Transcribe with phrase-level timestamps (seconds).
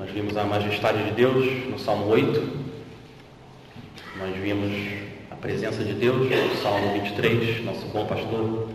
[0.00, 2.40] Nós vimos a majestade de Deus no Salmo 8.
[4.16, 4.72] Nós vimos
[5.30, 8.70] a presença de Deus no Salmo 23, nosso bom pastor.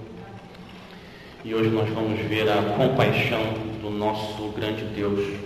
[1.44, 3.42] E hoje nós vamos ver a compaixão
[3.82, 5.40] do nosso grande Deus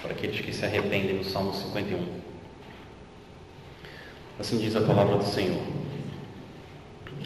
[0.00, 1.98] para aqueles que se arrependem no Salmo 51.
[4.38, 5.60] Assim diz a palavra do Senhor.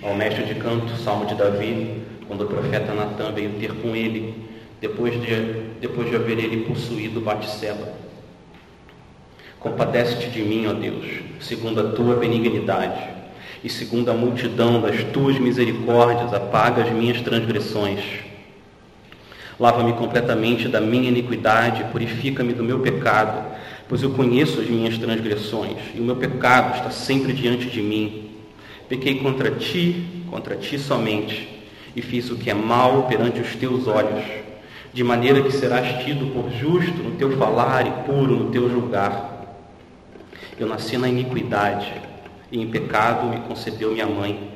[0.03, 4.51] Ao mestre de canto, Salmo de Davi, quando o profeta Natan veio ter com ele
[4.81, 7.93] depois de, depois de haver ele possuído Batseba.
[9.59, 11.05] Compadece-te de mim, ó Deus,
[11.41, 13.03] segundo a tua benignidade,
[13.65, 17.99] e segundo a multidão das tuas misericórdias, apaga as minhas transgressões.
[19.59, 23.45] Lava-me completamente da minha iniquidade, purifica-me do meu pecado,
[23.89, 28.31] pois eu conheço as minhas transgressões, e o meu pecado está sempre diante de mim.
[28.89, 31.49] Pequei contra ti, contra ti somente,
[31.97, 34.42] e fiz o que é mal perante os teus olhos
[34.93, 39.57] de maneira que serás tido por justo no teu falar e puro no teu julgar.
[40.59, 41.91] Eu nasci na iniquidade,
[42.51, 44.51] e em pecado me concebeu minha mãe.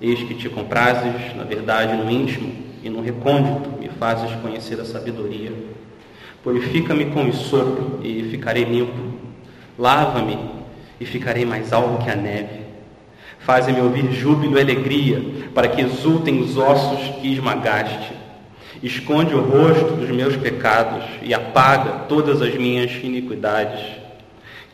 [0.00, 4.84] Eis que te comprases, na verdade, no íntimo e no recôndito me fazes conhecer a
[4.84, 5.52] sabedoria.
[6.42, 9.20] Purifica-me com o sopro e ficarei limpo.
[9.78, 10.36] Lava-me
[10.98, 12.60] e ficarei mais alvo que a neve.
[13.38, 15.22] Faze-me ouvir júbilo e alegria,
[15.54, 18.19] para que exultem os ossos que esmagaste
[18.82, 23.80] esconde o rosto dos meus pecados e apaga todas as minhas iniquidades.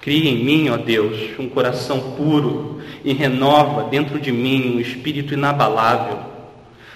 [0.00, 5.34] Cria em mim, ó Deus, um coração puro e renova dentro de mim um espírito
[5.34, 6.18] inabalável.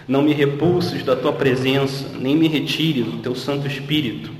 [0.06, 4.30] Não me repulses da tua presença, nem me retires o teu Santo Espírito.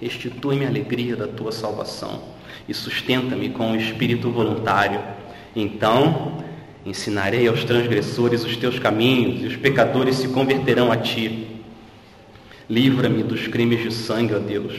[0.00, 2.22] Restitui-me a alegria da tua salvação
[2.68, 5.00] e sustenta-me com o espírito voluntário.
[5.56, 6.44] Então
[6.88, 11.46] Ensinarei aos transgressores os teus caminhos, e os pecadores se converterão a ti.
[12.68, 14.72] Livra-me dos crimes de sangue, ó Deus,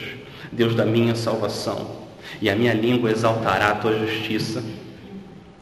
[0.50, 1.86] Deus da minha salvação,
[2.42, 4.60] e a minha língua exaltará a tua justiça.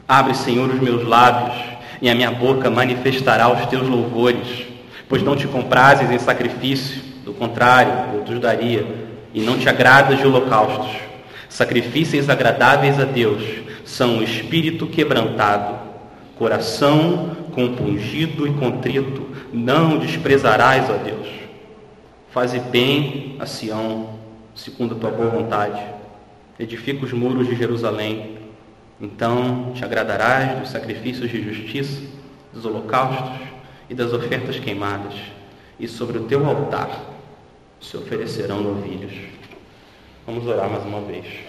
[0.07, 1.55] Abre, Senhor, os meus lábios,
[2.01, 4.65] e a minha boca manifestará os teus louvores,
[5.07, 8.87] pois não te comprases em sacrifício, do contrário, eu te daria,
[9.35, 10.95] e não te agradas de holocaustos.
[11.47, 13.43] Sacrifícios agradáveis a Deus
[13.85, 15.88] são o espírito quebrantado
[16.39, 21.27] Coração compungido e contrito, não desprezarás, ó Deus.
[22.31, 24.17] Faze bem a Sião,
[24.55, 25.83] segundo a tua boa vontade.
[26.57, 28.37] Edifica os muros de Jerusalém.
[29.01, 32.01] Então te agradarás dos sacrifícios de justiça,
[32.53, 33.37] dos holocaustos
[33.89, 35.15] e das ofertas queimadas.
[35.77, 37.01] E sobre o teu altar
[37.81, 39.11] se oferecerão novilhos.
[40.25, 41.48] Vamos orar mais uma vez.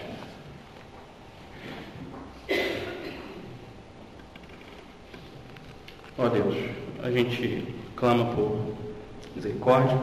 [6.23, 6.53] Ó Deus,
[7.01, 8.75] a gente clama por
[9.35, 9.99] misericórdia,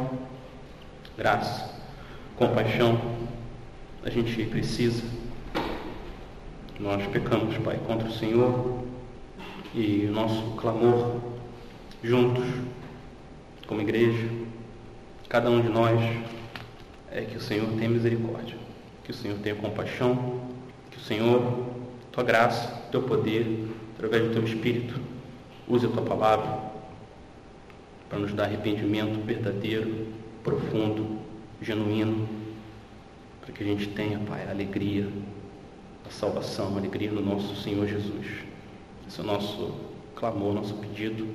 [1.17, 1.81] graça,
[2.35, 3.01] compaixão.
[4.05, 5.05] A gente precisa.
[6.81, 8.83] Nós pecamos, Pai, contra o Senhor
[9.73, 11.21] e o nosso clamor
[12.03, 12.47] juntos,
[13.69, 14.29] como igreja,
[15.29, 16.01] cada um de nós,
[17.13, 18.57] é que o Senhor tenha misericórdia,
[19.05, 20.41] que o Senhor tenha compaixão,
[20.91, 21.65] que o Senhor,
[22.11, 25.08] tua graça, teu poder, através do teu Espírito,
[25.69, 26.71] Use a tua palavra
[28.09, 30.07] para nos dar arrependimento verdadeiro,
[30.43, 31.19] profundo,
[31.61, 32.29] genuíno,
[33.41, 35.09] para que a gente tenha, Pai, a alegria
[36.09, 38.27] a salvação, a alegria no nosso Senhor Jesus.
[39.07, 39.75] Esse é o nosso
[40.17, 41.29] clamor, nosso pedido,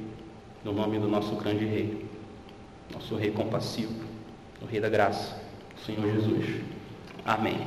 [0.65, 2.05] no nome do nosso grande Rei,
[2.91, 3.94] nosso Rei compassivo,
[4.61, 5.39] o Rei da graça,
[5.77, 6.61] o Senhor Jesus.
[7.23, 7.57] Amém.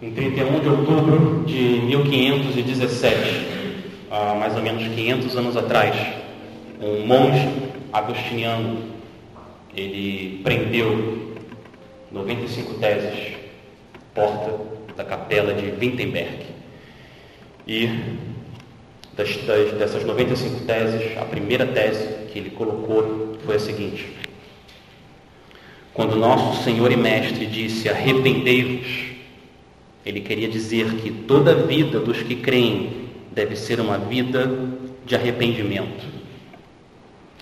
[0.00, 3.51] Em 31 de outubro de 1517,
[4.12, 5.96] há mais ou menos 500 anos atrás,
[6.78, 7.48] um monge
[7.90, 8.92] agostiniano,
[9.74, 11.34] ele prendeu
[12.10, 13.36] 95 teses,
[14.14, 14.60] porta
[14.94, 16.44] da capela de Wittenberg.
[17.66, 17.88] E
[19.16, 24.12] das, das, dessas 95 teses, a primeira tese que ele colocou foi a seguinte:
[25.94, 29.12] Quando nosso Senhor e Mestre disse arrependei-vos,
[30.04, 33.01] ele queria dizer que toda a vida dos que creem
[33.34, 34.50] deve ser uma vida
[35.04, 36.04] de arrependimento.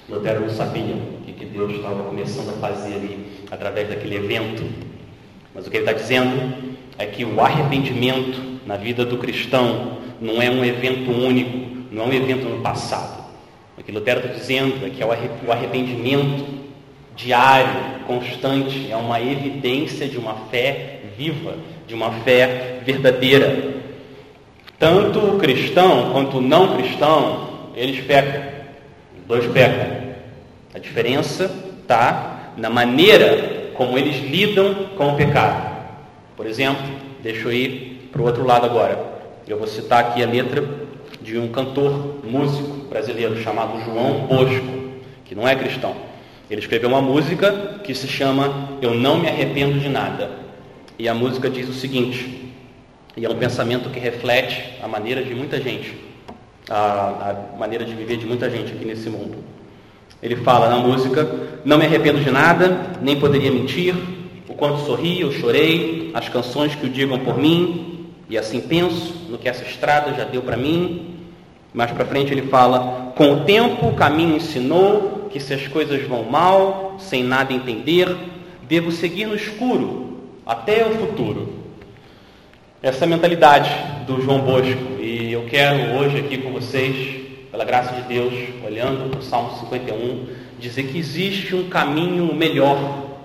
[0.08, 4.64] Lutero não sabia o que Deus estava começando a fazer ali através daquele evento,
[5.54, 10.42] mas o que ele está dizendo é que o arrependimento na vida do cristão não
[10.42, 13.24] é um evento único, não é um evento no passado.
[13.78, 16.44] O que Lutero está dizendo é que o arrependimento
[17.16, 21.54] diário, constante, é uma evidência de uma fé viva,
[21.86, 23.79] de uma fé verdadeira.
[24.80, 28.40] Tanto o cristão quanto o não cristão, eles pecam.
[29.20, 30.14] Os dois pecam.
[30.74, 35.70] A diferença está na maneira como eles lidam com o pecado.
[36.34, 36.82] Por exemplo,
[37.22, 38.98] deixa eu ir para o outro lado agora.
[39.46, 40.66] Eu vou citar aqui a letra
[41.20, 44.92] de um cantor, músico brasileiro chamado João Bosco,
[45.26, 45.94] que não é cristão.
[46.50, 50.30] Ele escreveu uma música que se chama Eu Não Me Arrependo de Nada.
[50.98, 52.49] E a música diz o seguinte,
[53.16, 55.94] e é um pensamento que reflete a maneira de muita gente,
[56.68, 59.38] a, a maneira de viver de muita gente aqui nesse mundo.
[60.22, 61.28] Ele fala na música:
[61.64, 63.94] Não me arrependo de nada, nem poderia mentir.
[64.48, 69.26] O quanto sorri, eu chorei, as canções que o digam por mim, e assim penso
[69.28, 71.16] no que essa estrada já deu para mim.
[71.72, 76.06] Mais para frente ele fala: Com o tempo o caminho ensinou que se as coisas
[76.06, 78.14] vão mal, sem nada entender,
[78.68, 81.59] devo seguir no escuro até o futuro.
[82.82, 83.70] Essa é mentalidade
[84.06, 88.32] do João Bosco, e eu quero hoje aqui com vocês pela graça de Deus,
[88.66, 90.26] olhando para o Salmo 51,
[90.58, 93.18] dizer que existe um caminho melhor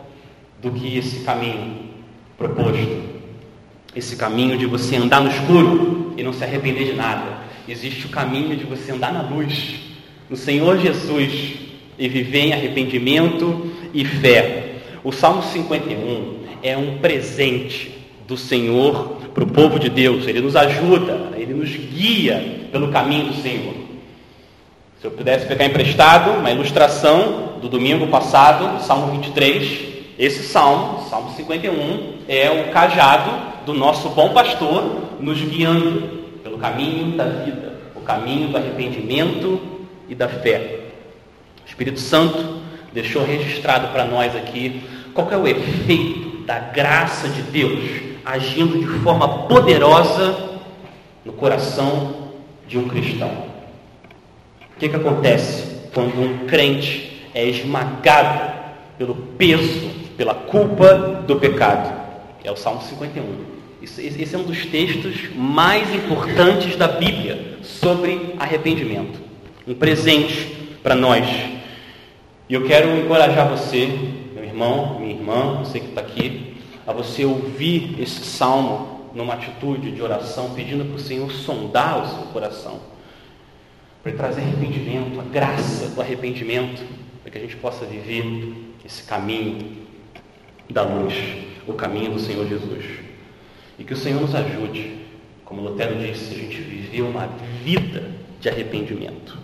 [0.62, 1.86] do que esse caminho
[2.38, 3.02] proposto.
[3.96, 7.38] Esse caminho de você andar no escuro e não se arrepender de nada.
[7.66, 9.75] Existe o caminho de você andar na luz,
[10.30, 11.54] no Senhor Jesus,
[11.98, 14.81] e viver em arrependimento e fé.
[15.02, 17.96] O Salmo 51 é um presente
[18.28, 20.25] do Senhor para o povo de Deus.
[20.25, 23.73] Ele nos ajuda, ele nos guia pelo caminho do Senhor.
[24.99, 31.35] Se eu pudesse pegar emprestado uma ilustração do domingo passado, Salmo 23, esse salmo, Salmo
[31.35, 37.99] 51, é o cajado do nosso bom pastor nos guiando pelo caminho da vida, o
[37.99, 39.59] caminho do arrependimento
[40.07, 40.79] e da fé.
[41.65, 42.61] O Espírito Santo
[42.93, 44.81] deixou registrado para nós aqui
[45.13, 50.60] qual é o efeito da graça de Deus agindo de forma poderosa
[51.24, 52.31] no coração
[52.68, 53.30] de um cristão.
[54.75, 58.54] O que, que acontece quando um crente é esmagado
[58.98, 61.94] pelo peso, pela culpa do pecado?
[62.44, 63.56] É o Salmo 51.
[63.81, 69.19] Esse é um dos textos mais importantes da Bíblia sobre arrependimento.
[69.68, 70.48] Um presente
[70.81, 71.28] para nós.
[72.50, 73.88] E eu quero encorajar você,
[74.33, 76.55] meu irmão, minha irmã, você que está aqui,
[76.85, 82.07] a você ouvir esse salmo numa atitude de oração, pedindo para o Senhor sondar o
[82.07, 82.79] seu coração
[84.05, 86.83] para trazer arrependimento, a graça do arrependimento,
[87.23, 88.53] para que a gente possa viver
[88.85, 89.77] esse caminho
[90.69, 91.15] da luz,
[91.65, 92.85] o caminho do Senhor Jesus.
[93.79, 94.99] E que o Senhor nos ajude,
[95.43, 97.25] como Lutero disse, a gente viver uma
[97.63, 99.39] vida de arrependimento.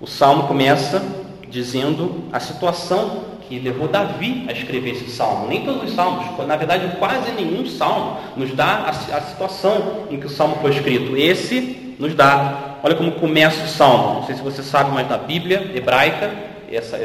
[0.00, 1.02] O salmo começa
[1.50, 5.48] dizendo a situação que levou Davi a escrever esse salmo.
[5.48, 10.18] Nem todos os salmos, na verdade, quase nenhum salmo nos dá a, a situação em
[10.18, 11.14] que o salmo foi escrito.
[11.16, 14.14] Esse nos dá Olha como começa o salmo.
[14.14, 16.30] Não sei se você sabe, mas na Bíblia hebraica,
[16.70, 16.96] essa,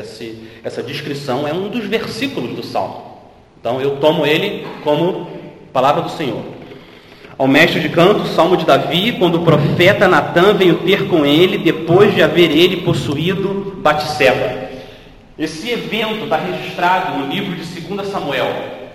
[0.64, 3.04] essa, descrição é um dos versículos do salmo.
[3.60, 5.28] Então eu tomo ele como
[5.74, 6.44] palavra do Senhor.
[7.38, 11.58] Ao mestre de canto, salmo de Davi, quando o profeta Natã veio ter com ele,
[11.58, 14.65] depois de haver ele possuído Batseba.
[15.38, 18.48] Esse evento está registrado no livro de 2 Samuel,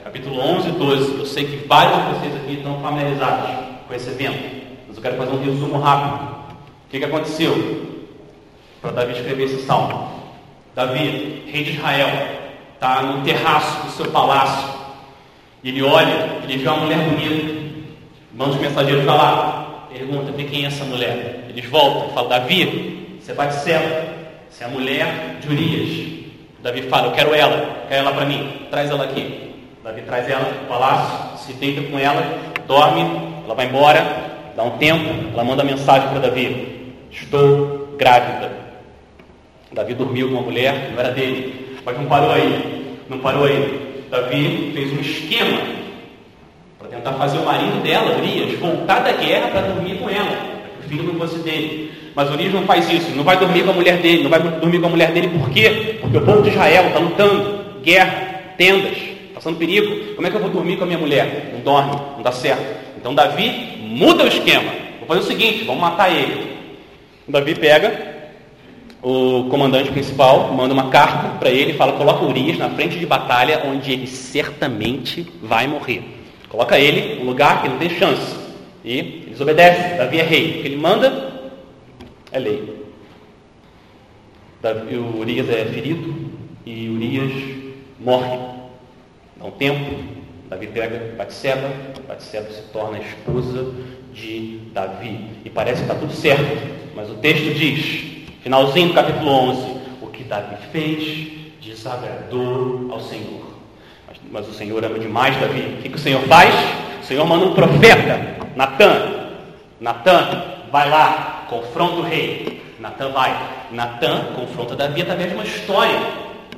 [0.03, 1.19] capítulo 11 e 12.
[1.19, 3.51] Eu sei que vários de vocês aqui estão familiarizados
[3.87, 4.57] com esse evento,
[4.89, 6.31] mas eu quero fazer um resumo rápido.
[6.87, 8.07] O que, que aconteceu
[8.81, 10.13] para Davi escrever esse salmo?
[10.75, 12.09] Davi, rei de Israel,
[12.73, 14.67] está no terraço do seu palácio.
[15.63, 17.55] Ele olha, ele vê uma mulher bonita,
[18.33, 21.45] manda os mensageiros para lá, pergunta: vê quem é essa mulher?
[21.51, 23.83] Eles voltam, falam: Davi, você vai de céu,
[24.49, 26.20] você é a mulher de Urias.
[26.63, 29.55] Davi fala: Eu quero ela, quero ela para mim, traz ela aqui.
[29.83, 32.23] Davi traz ela para o palácio, se deita com ela,
[32.67, 33.01] dorme,
[33.45, 34.31] ela vai embora.
[34.57, 38.51] Dá um tempo, ela manda mensagem para Davi: Estou grávida.
[39.73, 41.79] Davi dormiu com uma mulher, não era dele.
[41.85, 42.99] Mas não parou aí.
[43.09, 44.05] Não parou aí.
[44.11, 45.61] Davi fez um esquema
[46.79, 50.27] para tentar fazer o marido dela, Urias, voltar da guerra para dormir com ela.
[50.27, 51.93] Para que o filho não fosse dele.
[52.15, 53.11] Mas Urias não faz isso.
[53.15, 54.23] Não vai dormir com a mulher dele.
[54.23, 55.99] Não vai dormir com a mulher dele por quê?
[56.01, 57.61] Porque o povo de Israel está lutando.
[57.83, 58.99] Guerra, tendas,
[59.35, 60.15] passando perigo.
[60.15, 61.53] Como é que eu vou dormir com a minha mulher?
[61.55, 62.63] Não dorme, não dá certo.
[62.99, 64.71] Então Davi muda o esquema.
[64.99, 66.59] Vou fazer o seguinte: vamos matar ele.
[67.27, 68.11] Davi pega
[69.03, 73.63] o comandante principal, manda uma carta para ele, fala: coloca Urias na frente de batalha,
[73.65, 76.03] onde ele certamente vai morrer.
[76.49, 78.37] Coloca ele no lugar que não tem chance.
[78.85, 79.97] E eles obedecem.
[79.97, 80.63] Davi é rei.
[80.65, 81.30] Ele manda
[82.33, 82.87] é lei.
[84.63, 86.31] O Urias é ferido
[86.67, 87.33] e Urias
[87.99, 88.39] morre.
[89.37, 90.05] Dá um tempo,
[90.49, 91.71] Davi pega Batseba,
[92.07, 93.73] Batseba se torna a esposa
[94.13, 95.31] de Davi.
[95.45, 96.81] E parece que está tudo certo.
[96.95, 99.63] Mas o texto diz, finalzinho do capítulo 11,
[100.03, 103.47] o que Davi fez desagradou ao Senhor.
[104.07, 105.77] Mas, mas o Senhor ama demais Davi.
[105.79, 106.55] O que, que o Senhor faz?
[107.03, 109.21] O Senhor manda um profeta, Natan.
[109.81, 112.63] Natan, vai lá, confronta o rei.
[112.79, 113.37] Natan vai.
[113.73, 116.01] Natan confronta Davi através de uma história.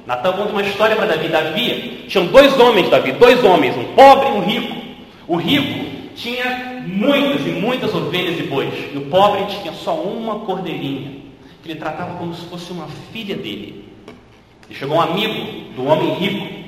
[0.07, 1.29] Natan conta uma história para Davi.
[1.29, 4.77] Davi, tinham dois homens, Davi, dois homens, um pobre e um rico.
[5.27, 8.73] O rico tinha muitas e muitas ovelhas e bois.
[8.93, 11.23] E o pobre tinha só uma cordeirinha,
[11.63, 13.89] que ele tratava como se fosse uma filha dele.
[14.69, 16.63] E chegou um amigo do homem rico.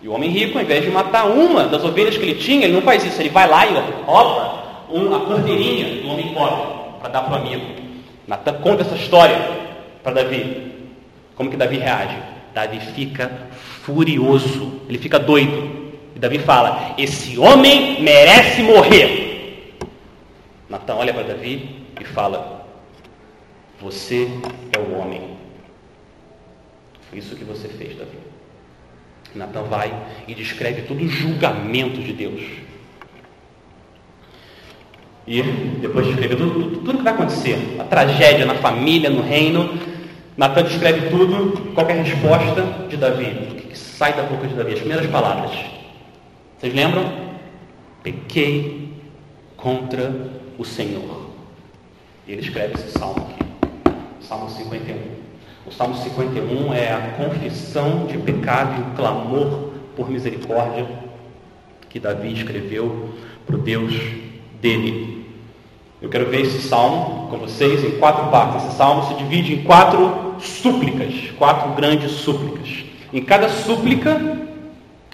[0.00, 2.72] E o homem rico, ao invés de matar uma das ovelhas que ele tinha, ele
[2.72, 3.20] não faz isso.
[3.20, 3.74] Ele vai lá e
[4.06, 4.58] rouba
[4.90, 7.64] a cordeirinha do homem pobre para dar para o amigo.
[8.26, 9.36] Natan conta essa história
[10.02, 10.72] para Davi.
[11.34, 12.16] Como que Davi reage?
[12.54, 13.48] Davi fica
[13.82, 15.92] furioso, ele fica doido.
[16.14, 19.76] E Davi fala: Esse homem merece morrer.
[20.68, 22.66] Natan olha para Davi e fala:
[23.80, 24.28] Você
[24.72, 25.36] é o homem.
[27.08, 28.18] Foi isso que você fez, Davi.
[29.34, 29.94] Natan vai
[30.26, 32.42] e descreve todo o julgamento de Deus.
[35.28, 39.20] E depois de escrever tudo, tudo, tudo que vai acontecer, a tragédia na família, no
[39.20, 39.78] reino,
[40.38, 44.54] Natan descreve tudo, qual é a resposta de Davi, o que sai da boca de
[44.54, 45.50] Davi, as primeiras palavras.
[46.56, 47.12] Vocês lembram?
[48.02, 48.94] Pequei
[49.54, 51.28] contra o Senhor.
[52.26, 53.44] E ele escreve esse salmo aqui,
[54.20, 54.96] Salmo 51.
[55.66, 60.86] O Salmo 51 é a confissão de pecado e o clamor por misericórdia
[61.90, 63.10] que Davi escreveu
[63.46, 63.92] para o Deus
[64.62, 65.17] dele.
[66.00, 68.64] Eu quero ver esse salmo com vocês em quatro partes.
[68.64, 72.84] Esse salmo se divide em quatro súplicas, quatro grandes súplicas.
[73.12, 74.20] Em cada súplica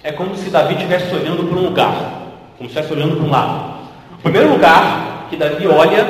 [0.03, 1.93] é como se Davi estivesse olhando para um lugar,
[2.57, 3.79] como se estivesse olhando para um lado.
[4.13, 6.05] O primeiro lugar que Davi olha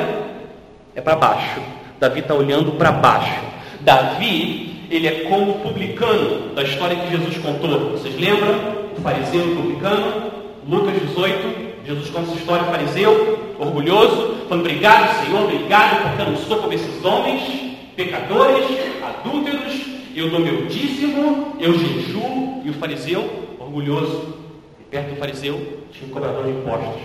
[0.94, 1.60] é para baixo.
[1.98, 3.40] Davi está olhando para baixo.
[3.80, 7.92] Davi, ele é como o publicano da história que Jesus contou.
[7.92, 8.76] Vocês lembram?
[8.94, 10.30] O fariseu publicano,
[10.68, 16.36] Lucas 18, Jesus conta essa história, fariseu, orgulhoso, falando, obrigado Senhor, obrigado porque eu não
[16.36, 18.66] sou como esses homens, pecadores,
[19.04, 24.36] adúlteros, eu dou meu dízimo, eu jejuo, e o fariseu, orgulhoso,
[24.80, 27.02] e perto do fariseu tinha um cobrador de impostos.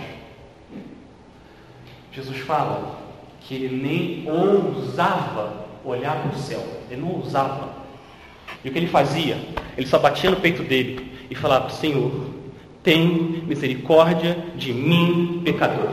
[2.10, 2.98] Jesus fala
[3.40, 7.70] que ele nem ousava olhar para o céu, ele não ousava.
[8.64, 9.38] E o que ele fazia?
[9.76, 12.31] Ele só batia no peito dele e falava, Senhor,
[12.82, 15.88] tem misericórdia de mim, pecador.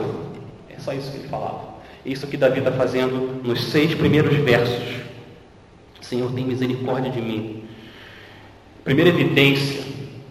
[0.69, 1.69] É só isso que ele falava.
[2.05, 4.99] Isso que Davi está fazendo nos seis primeiros versos.
[6.01, 7.63] Senhor, tem misericórdia de mim.
[8.83, 9.83] Primeira evidência,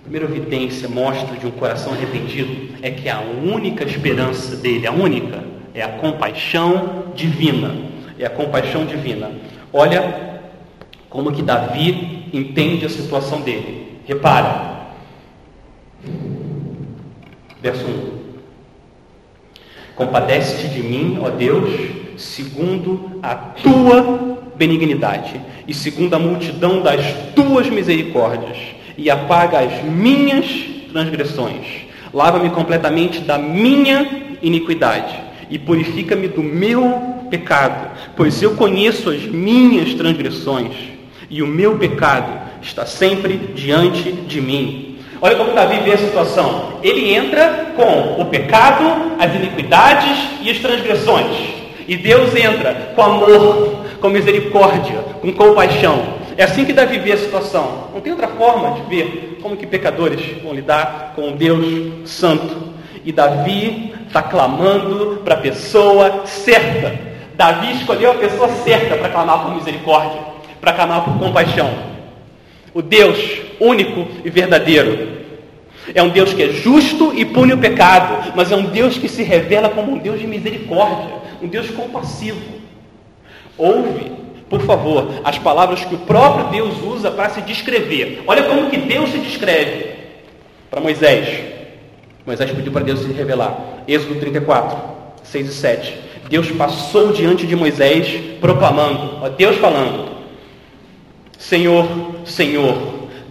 [0.03, 5.45] primeira evidência mostra de um coração arrependido é que a única esperança dele, a única,
[5.75, 7.75] é a compaixão divina.
[8.19, 9.31] É a compaixão divina.
[9.73, 10.41] Olha
[11.09, 14.01] como que Davi entende a situação dele.
[14.07, 14.89] Repara,
[17.63, 18.19] Verso 1.
[19.97, 21.71] Compadece-te de mim, ó Deus,
[22.17, 27.01] segundo a tua benignidade e segundo a multidão das
[27.35, 28.57] tuas misericórdias,
[28.97, 30.47] e apaga as minhas
[30.93, 31.67] transgressões.
[32.13, 35.15] Lava-me completamente da minha iniquidade
[35.51, 40.75] e purifica-me do meu pecado, pois eu conheço as minhas transgressões
[41.31, 44.88] e o meu pecado está sempre diante de mim.
[45.21, 46.75] Olha como Davi vê a situação.
[46.83, 51.37] Ele entra com o pecado, as iniquidades e as transgressões.
[51.89, 56.19] E Deus entra com amor, com misericórdia, com compaixão.
[56.37, 57.89] É assim que Davi vê a situação.
[57.93, 62.69] Não tem outra forma de ver como que pecadores vão lidar com Deus santo.
[63.05, 66.95] E Davi está clamando para a pessoa certa.
[67.35, 70.21] Davi escolheu a pessoa certa para clamar por misericórdia,
[70.61, 71.98] para clamar por compaixão.
[72.79, 73.19] O Deus
[73.59, 75.09] único e verdadeiro.
[75.93, 79.09] É um Deus que é justo e pune o pecado, mas é um Deus que
[79.09, 82.39] se revela como um Deus de misericórdia, um Deus compassivo.
[83.57, 84.13] Ouve,
[84.49, 88.23] por favor, as palavras que o próprio Deus usa para se descrever.
[88.29, 89.97] Olha como que Deus se descreve
[90.71, 91.47] para Moisés.
[92.25, 93.83] Moisés pediu para Deus se revelar.
[93.89, 94.79] Êxodo 34,
[95.25, 95.95] 6 e 7.
[96.31, 100.18] Deus passou diante de Moisés proclamando, ó, Deus falando,
[101.39, 101.87] Senhor,
[102.25, 102.77] Senhor,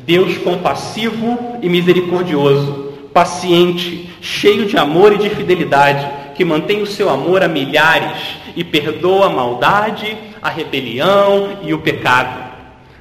[0.06, 7.10] Deus compassivo e misericordioso, paciente, cheio de amor e de fidelidade, que mantém o seu
[7.10, 12.48] amor a milhares e perdoa a maldade, a rebelião e o pecado.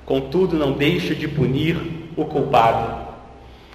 [0.04, 1.76] Contudo, não deixa de punir
[2.16, 3.06] o culpado.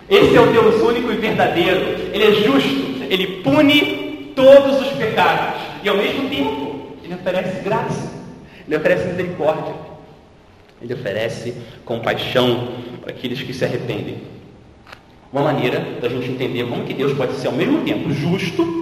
[0.09, 1.79] Esse é o Deus único e verdadeiro.
[2.11, 8.11] Ele é justo, ele pune todos os pecados e ao mesmo tempo ele oferece graça,
[8.67, 9.90] ele oferece misericórdia.
[10.81, 12.69] Ele oferece compaixão
[13.01, 14.17] para aqueles que se arrependem.
[15.31, 18.81] Uma maneira da gente entender como que Deus pode ser ao mesmo tempo justo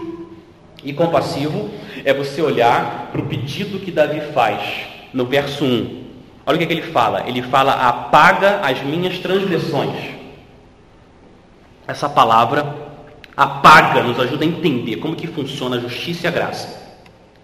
[0.84, 1.70] e compassivo
[2.06, 4.62] é você olhar para o pedido que Davi faz
[5.14, 6.04] no verso 1.
[6.46, 7.28] Olha o que, é que ele fala.
[7.28, 10.16] Ele fala: apaga as minhas transgressões.
[11.88, 12.76] Essa palavra
[13.36, 16.80] apaga nos ajuda a entender como que funciona a justiça e a graça.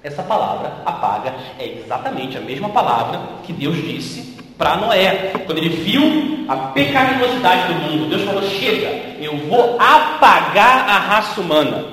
[0.04, 5.34] Essa palavra, apaga, é exatamente a mesma palavra que Deus disse para Noé.
[5.46, 8.88] Quando ele viu a pecaminosidade do mundo, Deus falou: Chega,
[9.20, 11.86] eu vou apagar a raça humana.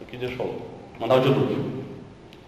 [0.00, 0.60] O que Deus falou?
[0.98, 1.84] Mandar o dilúvio.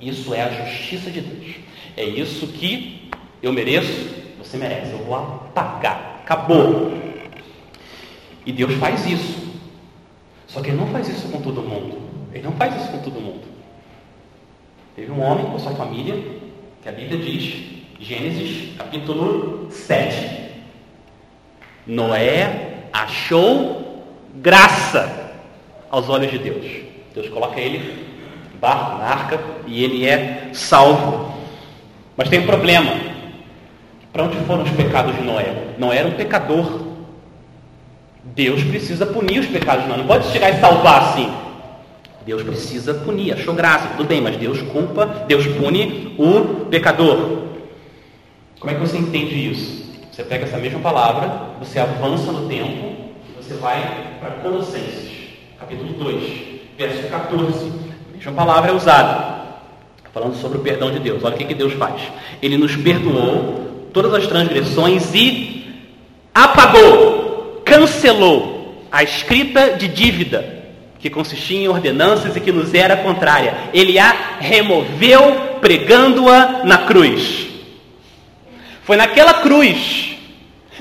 [0.00, 1.56] Isso é a justiça de Deus.
[1.96, 3.10] É isso que
[3.42, 4.08] eu mereço,
[4.38, 4.92] você merece.
[4.92, 6.20] Eu vou apagar.
[6.22, 6.92] Acabou.
[8.44, 9.46] E Deus faz isso.
[10.46, 11.98] Só que Ele não faz isso com todo mundo.
[12.32, 13.42] Ele não faz isso com todo mundo.
[14.94, 16.14] Teve um homem com sua família,
[16.82, 20.50] que a Bíblia diz, Gênesis capítulo 7.
[21.86, 25.32] Noé achou graça
[25.90, 26.66] aos olhos de Deus.
[27.14, 28.04] Deus coloca ele
[28.60, 31.34] barco, na arca, e ele é salvo.
[32.16, 32.92] Mas tem um problema.
[34.12, 35.74] Para onde foram os pecados de Noé?
[35.78, 36.86] Não era um pecador.
[38.24, 39.98] Deus precisa punir os pecados de Noé.
[39.98, 41.32] Não pode chegar e salvar assim.
[42.26, 47.55] Deus precisa punir, achou graça, tudo bem, mas Deus culpa, Deus pune o pecador.
[48.58, 49.86] Como é que você entende isso?
[50.10, 52.96] Você pega essa mesma palavra, você avança no tempo,
[53.36, 55.10] você vai para Colossenses,
[55.60, 56.22] capítulo 2,
[56.78, 57.72] verso 14.
[58.12, 59.42] A mesma palavra é usada,
[60.12, 61.22] falando sobre o perdão de Deus.
[61.22, 62.00] Olha o que, que Deus faz.
[62.40, 65.84] Ele nos perdoou todas as transgressões e
[66.34, 70.56] apagou, cancelou a escrita de dívida
[70.98, 73.54] que consistia em ordenanças e que nos era contrária.
[73.74, 77.55] Ele a removeu pregando-a na cruz.
[78.86, 80.16] Foi naquela cruz,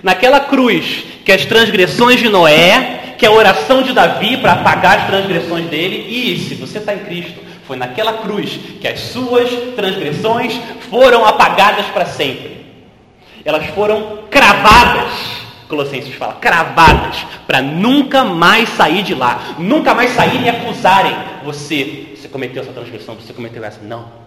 [0.01, 5.07] naquela cruz, que as transgressões de Noé, que a oração de Davi para apagar as
[5.07, 10.53] transgressões dele, e se você está em Cristo, foi naquela cruz que as suas transgressões
[10.89, 12.63] foram apagadas para sempre.
[13.43, 15.35] Elas foram cravadas
[15.67, 22.13] Colossenses fala, cravadas, para nunca mais sair de lá, nunca mais saírem e acusarem você.
[22.15, 23.81] Você cometeu essa transgressão, você cometeu essa.
[23.81, 24.24] Não.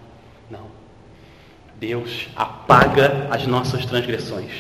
[1.79, 4.51] Deus apaga as nossas transgressões.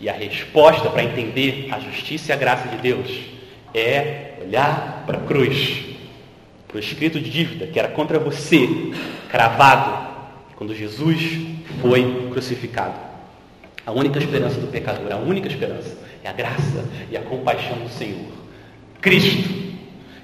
[0.00, 3.10] E a resposta para entender a justiça e a graça de Deus
[3.74, 5.84] é olhar para a cruz,
[6.66, 8.68] para o escrito de dívida que era contra você,
[9.28, 10.08] cravado,
[10.56, 11.38] quando Jesus
[11.80, 12.98] foi crucificado.
[13.84, 17.88] A única esperança do pecador, a única esperança é a graça e a compaixão do
[17.88, 18.32] Senhor.
[19.00, 19.48] Cristo,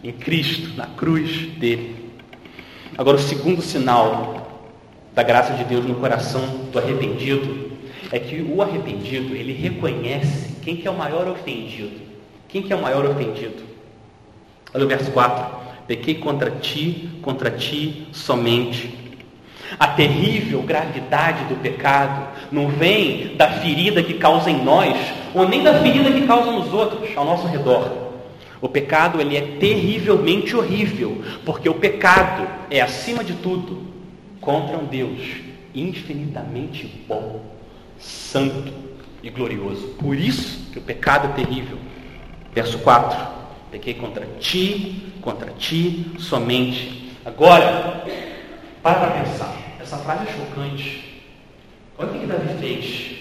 [0.02, 2.12] em Cristo, na cruz dele.
[2.96, 4.43] Agora, o segundo sinal
[5.14, 7.72] da graça de Deus no coração do arrependido
[8.10, 12.02] é que o arrependido, ele reconhece quem que é o maior ofendido.
[12.48, 13.62] Quem que é o maior ofendido?
[14.72, 15.64] Olha o verso 4.
[15.86, 19.04] Pequei contra ti, contra ti somente
[19.78, 24.96] a terrível gravidade do pecado não vem da ferida que causa em nós,
[25.34, 27.90] ou nem da ferida que causa nos outros, ao nosso redor.
[28.60, 33.82] O pecado ele é terrivelmente horrível, porque o pecado é, acima de tudo,
[34.44, 35.18] contra um Deus
[35.74, 37.42] infinitamente bom,
[37.98, 38.72] santo
[39.22, 39.88] e glorioso.
[39.98, 41.78] Por isso que o pecado é terrível.
[42.54, 43.18] Verso 4:
[43.70, 47.12] Pequei contra ti, contra ti somente.
[47.24, 48.04] Agora,
[48.82, 49.56] para para pensar.
[49.80, 51.22] Essa frase é chocante.
[51.98, 53.16] Olha o que, Davi fez.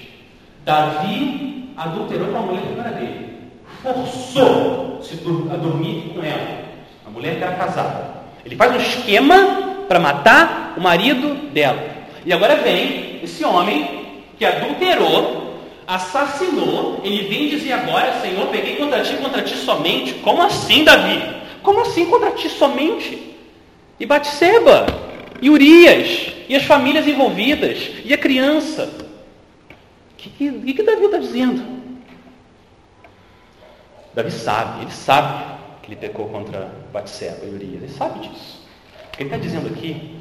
[0.66, 3.34] Davi adulterou com a mulher que não era dele.
[3.82, 5.14] Forçou-se
[5.52, 6.64] a dormir com ela.
[7.06, 8.24] A mulher que era casada.
[8.46, 11.82] Ele faz um esquema para matar o marido dela.
[12.26, 17.02] E agora vem esse homem que adulterou, assassinou.
[17.04, 20.14] Ele vem dizer agora: Senhor, peguei contra ti, contra ti somente.
[20.16, 21.22] Como assim, Davi?
[21.62, 23.36] Como assim contra ti somente?
[24.00, 24.86] E Batseba,
[25.42, 28.90] e Urias, e as famílias envolvidas, e a criança.
[30.12, 31.64] O que, que, que Davi está dizendo?
[34.14, 35.44] Davi sabe, ele sabe
[35.82, 38.63] que ele pecou contra Batseba e Urias, ele sabe disso.
[39.14, 40.16] O que ele está dizendo aqui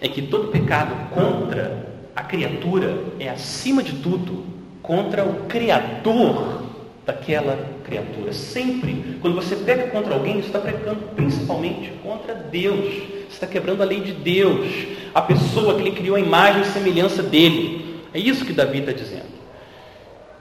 [0.00, 1.86] é que todo pecado contra
[2.16, 4.46] a criatura é, acima de tudo,
[4.82, 6.62] contra o Criador
[7.04, 8.32] daquela criatura.
[8.32, 12.86] Sempre, quando você peca contra alguém, você está pecando principalmente contra Deus.
[13.28, 16.66] Você está quebrando a lei de Deus, a pessoa que ele criou a imagem e
[16.66, 18.00] semelhança dele.
[18.14, 19.41] É isso que Davi está dizendo.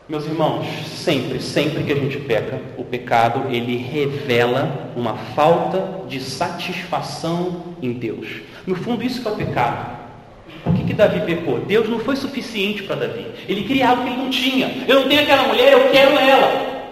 [0.09, 6.19] Meus irmãos, sempre, sempre que a gente peca, o pecado ele revela uma falta de
[6.19, 8.41] satisfação em Deus.
[8.65, 10.01] No fundo, isso que é o pecado.
[10.63, 11.59] Por que, que Davi pecou?
[11.59, 13.25] Deus não foi suficiente para Davi.
[13.47, 14.85] Ele queria algo que ele não tinha.
[14.87, 16.91] Eu não tenho aquela mulher, eu quero ela.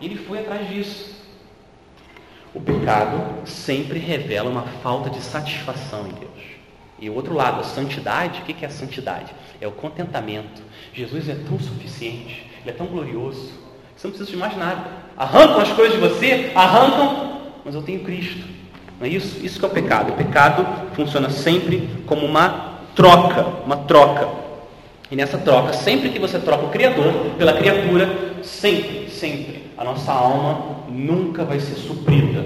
[0.00, 1.14] Ele foi atrás disso.
[2.54, 6.56] O pecado sempre revela uma falta de satisfação em Deus.
[6.98, 9.34] E o outro lado, a santidade, o que é a santidade?
[9.60, 10.62] É o contentamento.
[10.92, 13.52] Jesus é tão suficiente, Ele é tão glorioso,
[13.94, 14.84] que você não precisa de mais nada.
[15.16, 18.46] Arrancam as coisas de você, arrancam, mas eu tenho Cristo.
[18.98, 19.44] Não é isso?
[19.44, 20.12] Isso que é o pecado.
[20.12, 24.28] O pecado funciona sempre como uma troca, uma troca.
[25.10, 28.08] E nessa troca, sempre que você troca o Criador pela criatura,
[28.42, 32.44] sempre, sempre, a nossa alma nunca vai ser suprida.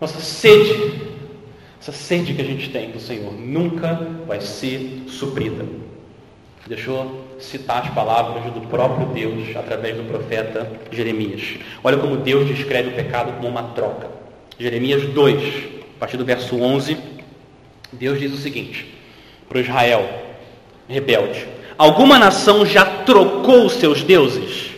[0.00, 1.00] Nossa sede,
[1.80, 5.64] essa sede que a gente tem do Senhor, nunca vai ser suprida.
[6.66, 11.58] Deixa eu citar as palavras do próprio Deus através do profeta Jeremias.
[11.82, 14.08] Olha como Deus descreve o pecado como uma troca.
[14.58, 15.64] Jeremias 2,
[15.96, 16.96] a partir do verso 11,
[17.92, 18.94] Deus diz o seguinte
[19.46, 20.08] para Israel
[20.88, 21.46] rebelde:
[21.76, 24.70] Alguma nação já trocou seus deuses?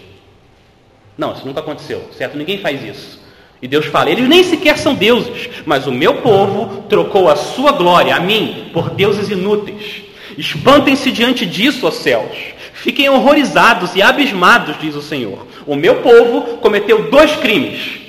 [1.16, 2.36] Não, isso nunca aconteceu, certo?
[2.36, 3.20] Ninguém faz isso.
[3.62, 7.70] E Deus fala: Eles nem sequer são deuses, mas o meu povo trocou a sua
[7.70, 10.05] glória, a mim, por deuses inúteis.
[10.36, 12.36] Espantem-se diante disso, ó céus.
[12.74, 15.46] Fiquem horrorizados e abismados, diz o Senhor.
[15.66, 18.00] O meu povo cometeu dois crimes.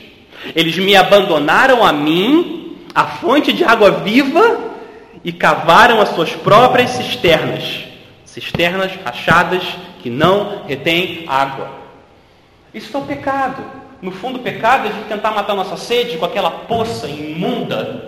[0.56, 4.60] Eles me abandonaram a mim, a fonte de água viva,
[5.24, 7.88] e cavaram as suas próprias cisternas
[8.40, 9.64] cisternas rachadas
[10.00, 11.72] que não retêm água.
[12.72, 13.64] Isso é o pecado.
[14.00, 18.07] No fundo, o pecado é a gente tentar matar nossa sede com aquela poça imunda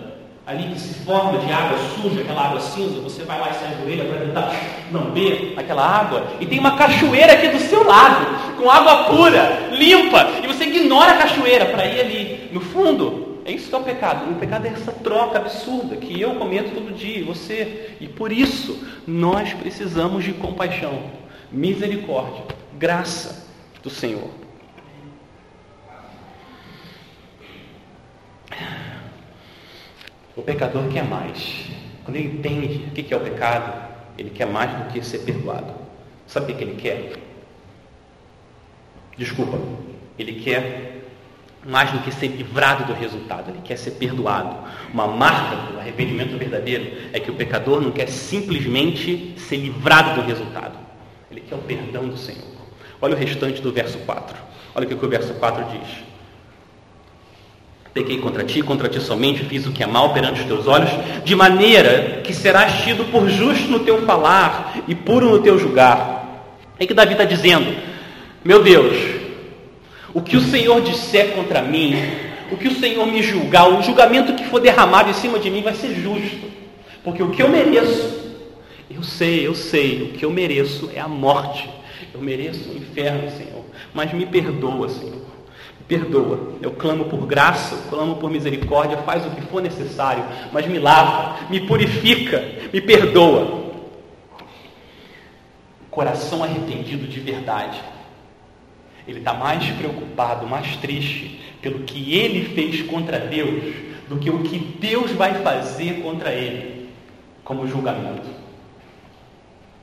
[0.50, 3.64] ali que se forma de água suja, aquela água cinza, você vai lá e se
[3.64, 4.52] ajoelha para tentar
[4.90, 10.28] lamber aquela água, e tem uma cachoeira aqui do seu lado, com água pura, limpa,
[10.42, 12.50] e você ignora a cachoeira para ir ali.
[12.52, 14.28] No fundo, é isso que é o pecado.
[14.28, 17.96] O pecado é essa troca absurda que eu cometo todo dia, e você.
[18.00, 21.00] E por isso, nós precisamos de compaixão,
[21.52, 22.42] misericórdia,
[22.76, 23.46] graça
[23.84, 24.30] do Senhor.
[30.40, 31.66] O pecador quer mais.
[32.02, 33.74] Quando ele entende o que é o pecado,
[34.16, 35.74] ele quer mais do que ser perdoado.
[36.26, 37.12] Sabe o que ele quer?
[39.18, 39.58] Desculpa,
[40.18, 41.02] ele quer
[41.62, 44.56] mais do que ser livrado do resultado, ele quer ser perdoado.
[44.94, 50.26] Uma marca do arrependimento verdadeiro é que o pecador não quer simplesmente ser livrado do
[50.26, 50.78] resultado,
[51.30, 52.48] ele quer o perdão do Senhor.
[52.98, 54.38] Olha o restante do verso 4.
[54.74, 56.09] Olha o que o verso 4 diz.
[57.92, 60.90] Pequei contra ti, contra ti somente, fiz o que é mal perante os teus olhos,
[61.24, 66.54] de maneira que serás tido por justo no teu falar e puro no teu julgar.
[66.78, 67.74] É que Davi está dizendo:
[68.44, 68.96] Meu Deus,
[70.14, 71.96] o que o Senhor disser contra mim,
[72.52, 75.62] o que o Senhor me julgar, o julgamento que for derramado em cima de mim
[75.62, 76.46] vai ser justo,
[77.02, 78.36] porque o que eu mereço,
[78.88, 81.68] eu sei, eu sei, o que eu mereço é a morte,
[82.14, 85.29] eu mereço o inferno, Senhor, mas me perdoa, Senhor
[85.90, 86.54] perdoa.
[86.62, 91.50] Eu clamo por graça, clamo por misericórdia, faz o que for necessário, mas me lava,
[91.50, 92.40] me purifica,
[92.72, 93.72] me perdoa.
[95.90, 97.82] Coração arrependido de verdade.
[99.08, 103.74] Ele está mais preocupado, mais triste pelo que ele fez contra Deus
[104.08, 106.88] do que o que Deus vai fazer contra ele
[107.42, 108.30] como julgamento.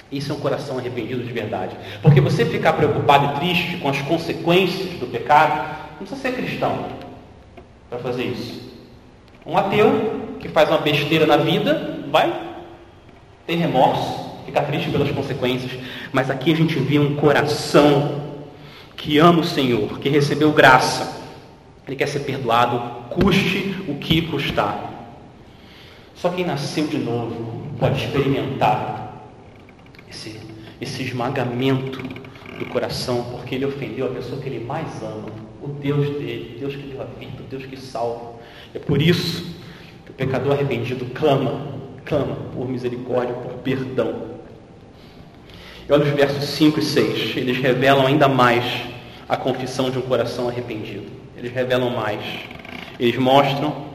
[0.10, 1.76] Isso é um coração arrependido de verdade.
[2.02, 6.86] Porque você ficar preocupado e triste com as consequências do pecado não precisa ser cristão
[7.90, 8.62] para fazer isso.
[9.46, 12.48] Um ateu que faz uma besteira na vida vai
[13.46, 15.72] ter remorso, ficar triste pelas consequências.
[16.12, 18.22] Mas aqui a gente vê um coração
[18.96, 21.22] que ama o Senhor, que recebeu graça.
[21.88, 24.94] Ele quer ser perdoado, custe o que custar.
[26.14, 29.24] Só quem nasceu de novo pode experimentar
[30.10, 30.40] esse,
[30.80, 32.04] esse esmagamento
[32.60, 36.76] do coração, porque ele ofendeu a pessoa que ele mais ama o Deus dele, Deus
[36.76, 38.38] que deu a vida, Deus que salva.
[38.74, 39.44] É por isso
[40.06, 41.68] que o pecador arrependido clama,
[42.06, 44.38] clama por misericórdia, por perdão.
[45.88, 48.64] E olha os versos 5 e 6, eles revelam ainda mais
[49.28, 51.06] a confissão de um coração arrependido.
[51.36, 52.22] Eles revelam mais.
[53.00, 53.88] Eles mostram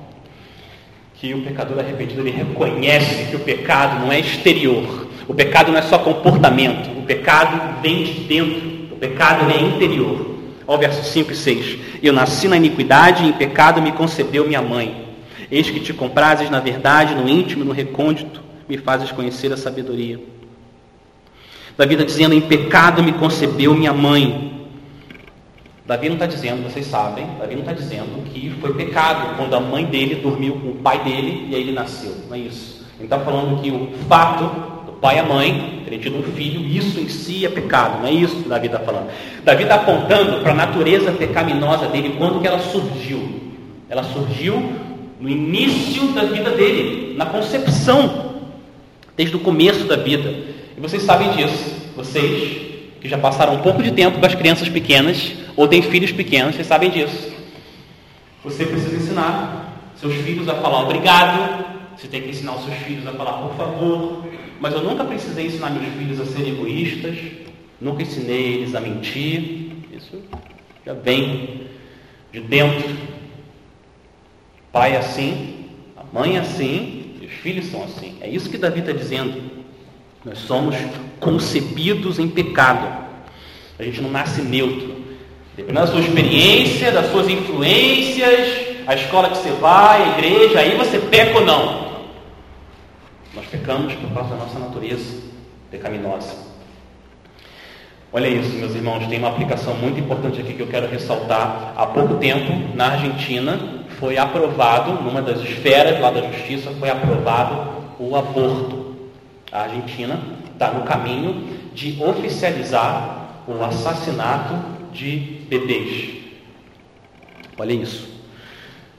[1.14, 5.08] que o pecador arrependido ele reconhece que o pecado não é exterior.
[5.26, 6.98] O pecado não é só comportamento.
[6.98, 8.94] O pecado vem de dentro.
[8.94, 10.32] O pecado é interior.
[10.66, 11.78] Olha o verso 5 e 6.
[12.02, 15.08] Eu nasci na iniquidade e em pecado me concebeu minha mãe.
[15.50, 20.18] Eis que te comprases na verdade, no íntimo, no recôndito, me fazes conhecer a sabedoria.
[21.76, 24.50] Davi está dizendo: em pecado me concebeu minha mãe.
[25.84, 29.60] Davi não está dizendo, vocês sabem, Davi não está dizendo que foi pecado quando a
[29.60, 32.14] mãe dele dormiu com o pai dele e aí ele nasceu.
[32.28, 32.86] Não é isso.
[32.96, 34.71] Ele está falando que o fato
[35.02, 38.12] pai e a mãe teria tido um filho, isso em si é pecado, não é
[38.12, 39.10] isso que Davi está falando.
[39.44, 43.40] Davi está apontando para a natureza pecaminosa dele, quando que ela surgiu.
[43.90, 44.72] Ela surgiu
[45.20, 48.36] no início da vida dele, na concepção,
[49.16, 50.32] desde o começo da vida.
[50.76, 52.62] E vocês sabem disso, vocês
[53.00, 56.54] que já passaram um pouco de tempo com as crianças pequenas, ou têm filhos pequenos,
[56.54, 57.32] vocês sabem disso.
[58.44, 61.64] Você precisa ensinar seus filhos a falar obrigado,
[61.96, 64.24] você tem que ensinar os seus filhos a falar por favor,
[64.62, 67.18] mas eu nunca precisei ensinar meus filhos a serem egoístas,
[67.80, 69.72] nunca ensinei eles a mentir.
[69.92, 70.22] Isso
[70.86, 71.62] já vem
[72.30, 72.96] de dentro.
[74.70, 78.16] Pai é assim, a mãe é assim, os filhos são assim.
[78.20, 79.42] É isso que Davi está dizendo.
[80.24, 80.76] Nós somos
[81.18, 83.04] concebidos em pecado.
[83.80, 84.94] A gente não nasce neutro.
[85.56, 90.76] Dependendo da sua experiência, das suas influências, a escola que você vai, a igreja, aí
[90.76, 91.91] você peca ou não.
[93.34, 95.22] Nós pecamos por causa da nossa natureza
[95.70, 96.34] pecaminosa.
[98.12, 101.72] Olha isso, meus irmãos, tem uma aplicação muito importante aqui que eu quero ressaltar.
[101.74, 103.58] Há pouco tempo, na Argentina,
[103.98, 108.96] foi aprovado, numa das esferas lá da justiça, foi aprovado o aborto.
[109.50, 110.20] A Argentina
[110.52, 114.56] está no caminho de oficializar o assassinato
[114.92, 115.16] de
[115.48, 116.10] bebês.
[117.56, 118.12] Olha isso.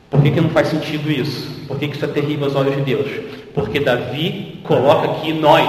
[0.10, 1.66] Por que, que não faz sentido isso?
[1.68, 3.43] Por que, que isso é terrível aos olhos de Deus?
[3.54, 5.68] Porque Davi coloca aqui nós,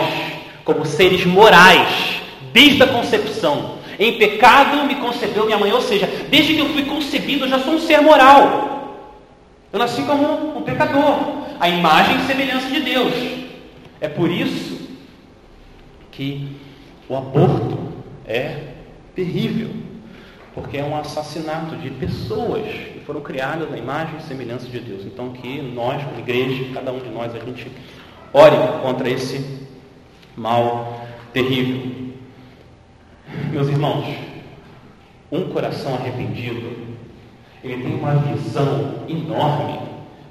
[0.65, 2.21] como seres morais,
[2.53, 3.75] desde a concepção.
[3.99, 7.59] Em pecado me concebeu minha mãe, ou seja, desde que eu fui concebido eu já
[7.61, 9.11] sou um ser moral.
[9.73, 11.19] Eu nasci como um pecador,
[11.61, 13.15] a imagem e semelhança de Deus.
[14.01, 14.81] É por isso
[16.11, 16.49] que
[17.09, 17.93] o aborto
[18.27, 18.59] é
[19.15, 19.85] terrível
[20.55, 22.65] porque é um assassinato de pessoas
[23.07, 25.05] foram criadas na imagem e semelhança de Deus.
[25.05, 27.71] Então que nós, como igreja, cada um de nós, a gente
[28.33, 29.67] ore contra esse
[30.37, 32.13] mal terrível.
[33.51, 34.07] Meus irmãos,
[35.31, 36.95] um coração arrependido,
[37.63, 39.81] ele tem uma visão enorme,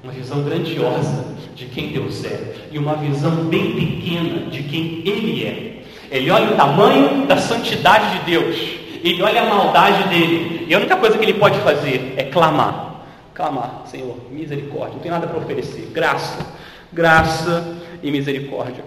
[0.02, 5.44] uma visão grandiosa de quem Deus é e uma visão bem pequena de quem Ele
[5.44, 5.82] é.
[6.10, 8.73] Ele olha o tamanho da santidade de Deus
[9.10, 10.66] ele olha a maldade dele.
[10.68, 13.02] E a única coisa que ele pode fazer é clamar.
[13.34, 14.94] Clamar, Senhor, misericórdia.
[14.94, 15.90] Não tem nada para oferecer.
[15.92, 16.46] Graça,
[16.92, 18.84] graça e misericórdia.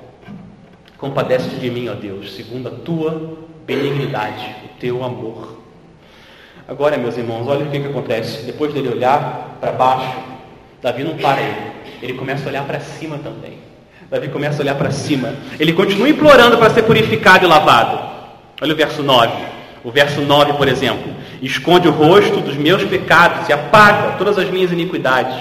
[0.97, 5.57] Compadece de mim, ó Deus, segundo a tua benignidade, o teu amor.
[6.67, 8.43] Agora, meus irmãos, olha o que, que acontece.
[8.45, 10.17] Depois dele olhar para baixo,
[10.81, 11.71] Davi não para ele.
[12.01, 13.59] Ele começa a olhar para cima também.
[14.09, 15.35] Davi começa a olhar para cima.
[15.59, 17.99] Ele continua implorando para ser purificado e lavado.
[18.61, 19.56] Olha o verso 9.
[19.83, 24.49] O verso 9, por exemplo, esconde o rosto dos meus pecados e apaga todas as
[24.49, 25.35] minhas iniquidades.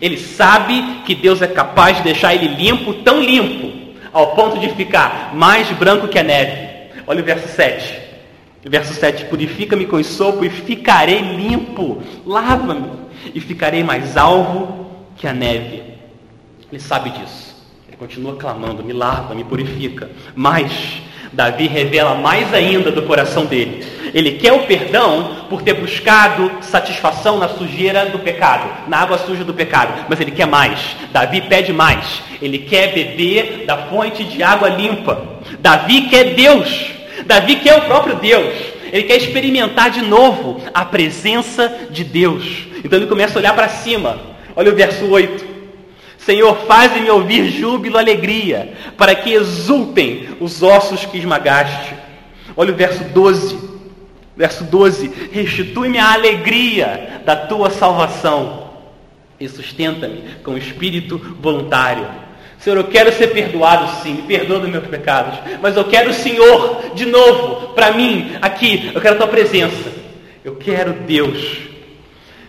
[0.00, 3.72] Ele sabe que Deus é capaz de deixar ele limpo, tão limpo,
[4.12, 6.90] ao ponto de ficar mais branco que a neve.
[7.06, 8.00] Olha o verso 7.
[8.66, 12.90] O verso 7: Purifica-me com sopo e ficarei limpo, lava-me
[13.34, 15.82] e ficarei mais alvo que a neve.
[16.70, 17.56] Ele sabe disso.
[17.86, 20.10] Ele continua clamando: Me lava, me purifica.
[20.34, 21.00] Mas
[21.36, 23.84] Davi revela mais ainda do coração dele.
[24.14, 29.44] Ele quer o perdão por ter buscado satisfação na sujeira do pecado, na água suja
[29.44, 30.96] do pecado, mas ele quer mais.
[31.12, 32.22] Davi pede mais.
[32.40, 35.22] Ele quer beber da fonte de água limpa.
[35.58, 36.86] Davi quer Deus.
[37.26, 38.54] Davi quer o próprio Deus.
[38.90, 42.66] Ele quer experimentar de novo a presença de Deus.
[42.82, 44.18] Então ele começa a olhar para cima.
[44.56, 45.55] Olha o verso 8.
[46.26, 51.94] Senhor, faz-me ouvir júbilo, alegria, para que exultem os ossos que esmagaste.
[52.56, 53.56] Olha o verso 12.
[54.36, 58.72] Verso 12: Restitui-me a alegria da tua salvação
[59.38, 62.08] e sustenta-me com espírito voluntário.
[62.58, 66.14] Senhor, eu quero ser perdoado sim, me perdoa dos meus pecados, mas eu quero o
[66.14, 69.92] Senhor de novo para mim, aqui, eu quero a tua presença.
[70.44, 71.68] Eu quero Deus.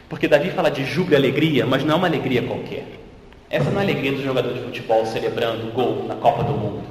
[0.09, 3.05] Porque Davi fala de júbilo e alegria, mas não é uma alegria qualquer.
[3.49, 6.51] Essa não é a alegria do jogador de futebol celebrando o gol na Copa do
[6.51, 6.83] Mundo.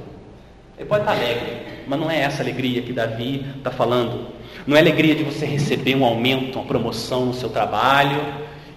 [0.77, 4.27] Ele pode estar alegre, mas não é essa alegria que Davi está falando.
[4.65, 8.21] Não é a alegria de você receber um aumento, uma promoção no seu trabalho,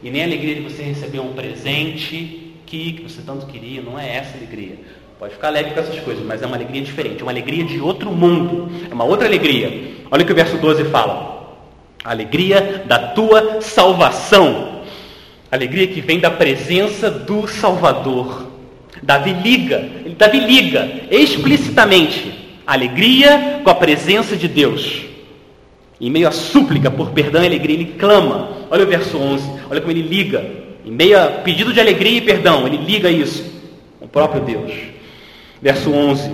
[0.02, 3.80] e nem a alegria de você receber um presente que, que você tanto queria.
[3.80, 4.76] Não é essa alegria.
[5.18, 7.80] Pode ficar alegre com essas coisas, mas é uma alegria diferente, é uma alegria de
[7.80, 9.94] outro mundo, é uma outra alegria.
[10.10, 11.56] Olha o que o verso 12 fala:
[12.04, 14.69] alegria da tua salvação
[15.50, 18.48] Alegria que vem da presença do Salvador.
[19.02, 22.32] Davi liga, Davi liga explicitamente
[22.66, 25.02] alegria com a presença de Deus.
[26.00, 28.50] Em meio à súplica por perdão e alegria, ele clama.
[28.70, 30.44] Olha o verso 11, olha como ele liga.
[30.84, 33.44] Em meio a pedido de alegria e perdão, ele liga isso
[34.00, 34.72] o próprio Deus.
[35.60, 36.32] Verso 11: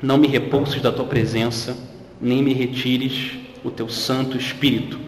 [0.00, 1.76] Não me repulses da tua presença,
[2.20, 4.98] nem me retires o teu Santo Espírito.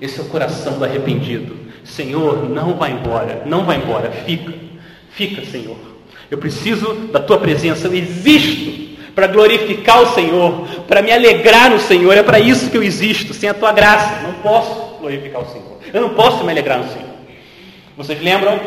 [0.00, 1.56] Esse é o coração do arrependido.
[1.86, 4.52] Senhor, não vai embora, não vai embora, fica,
[5.10, 5.76] fica, Senhor.
[6.30, 11.78] Eu preciso da tua presença, eu existo para glorificar o Senhor, para me alegrar no
[11.78, 13.32] Senhor, é para isso que eu existo.
[13.32, 16.88] Sem a tua graça, não posso glorificar o Senhor, eu não posso me alegrar no
[16.92, 17.06] Senhor.
[17.96, 18.60] Vocês lembram?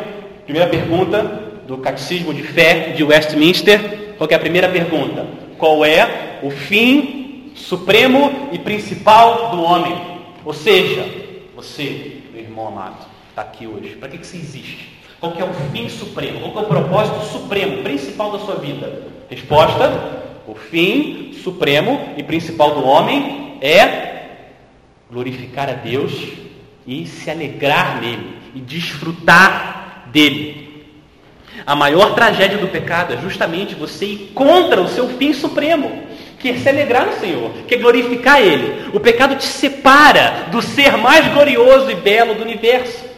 [0.45, 1.21] Primeira pergunta
[1.67, 4.15] do Catecismo de Fé de Westminster.
[4.17, 5.27] Qual é a primeira pergunta?
[5.57, 9.95] Qual é o fim supremo e principal do homem?
[10.43, 11.05] Ou seja,
[11.55, 13.08] você, meu irmão amado,
[13.39, 13.95] está aqui hoje.
[13.95, 14.99] Para que, que você existe?
[15.19, 16.51] Qual é o fim supremo?
[16.51, 19.03] Qual é o propósito supremo, principal da sua vida?
[19.29, 19.91] Resposta:
[20.47, 24.25] o fim supremo e principal do homem é
[25.09, 26.13] glorificar a Deus
[26.85, 30.85] e se alegrar nele e desfrutar dele.
[31.65, 36.03] A maior tragédia do pecado é justamente você ir contra o seu fim supremo,
[36.39, 38.89] que é se alegrar no Senhor, que é glorificar Ele.
[38.93, 43.08] O pecado te separa do ser mais glorioso e belo do universo.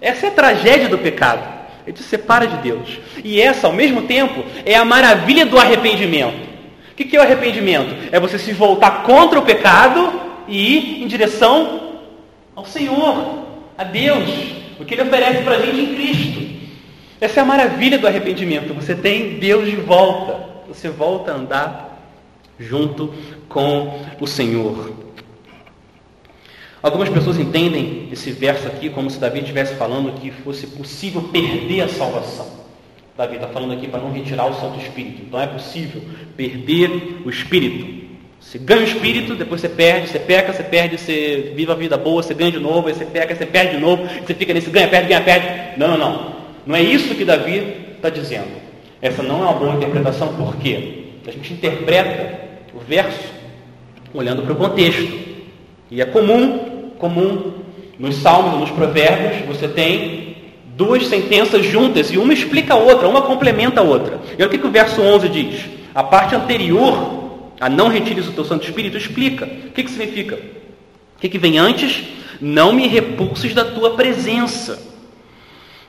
[0.00, 1.56] Essa é a tragédia do pecado.
[1.86, 2.98] Ele te separa de Deus.
[3.22, 6.46] E essa, ao mesmo tempo, é a maravilha do arrependimento.
[6.90, 7.94] O que é o arrependimento?
[8.10, 12.00] É você se voltar contra o pecado e ir em direção
[12.54, 14.28] ao Senhor, a Deus,
[14.80, 16.46] o que Ele oferece para a gente em Cristo.
[17.20, 18.74] Essa é a maravilha do arrependimento.
[18.74, 20.56] Você tem Deus de volta.
[20.68, 21.98] Você volta a andar
[22.58, 23.12] junto
[23.48, 25.05] com o Senhor.
[26.82, 31.82] Algumas pessoas entendem esse verso aqui como se Davi estivesse falando que fosse possível perder
[31.82, 32.46] a salvação.
[33.16, 35.22] Davi está falando aqui para não retirar o Santo Espírito.
[35.22, 36.02] Então é possível
[36.36, 38.06] perder o Espírito.
[38.38, 41.96] Você ganha o Espírito, depois você perde, você peca, você perde, você vive a vida
[41.96, 44.70] boa, você ganha de novo, aí você peca, você perde de novo, você fica nesse
[44.70, 45.78] ganha, perde, ganha, perde.
[45.78, 46.36] Não, não, não.
[46.66, 48.66] Não é isso que Davi está dizendo.
[49.00, 51.04] Essa não é uma boa interpretação, por quê?
[51.26, 52.40] A gente interpreta
[52.74, 53.32] o verso
[54.12, 55.35] olhando para o contexto.
[55.90, 57.52] E é comum, comum,
[57.98, 60.36] nos salmos, nos provérbios, você tem
[60.76, 64.20] duas sentenças juntas e uma explica a outra, uma complementa a outra.
[64.32, 65.64] E olha o que, que o verso 11 diz.
[65.94, 69.46] A parte anterior, a não retires o teu Santo Espírito, explica.
[69.46, 70.36] O que, que significa?
[70.36, 72.04] O que, que vem antes?
[72.40, 74.78] Não me repulses da tua presença.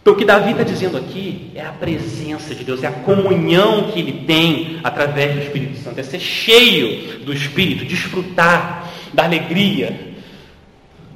[0.02, 3.92] Então, o que Davi está dizendo aqui é a presença de Deus, é a comunhão
[3.92, 8.87] que ele tem através do Espírito Santo, é ser cheio do Espírito, desfrutar
[9.18, 10.14] da alegria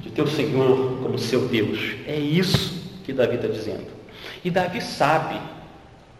[0.00, 1.78] de ter o Senhor como seu Deus.
[2.04, 3.86] É isso que Davi está dizendo.
[4.44, 5.40] E Davi sabe,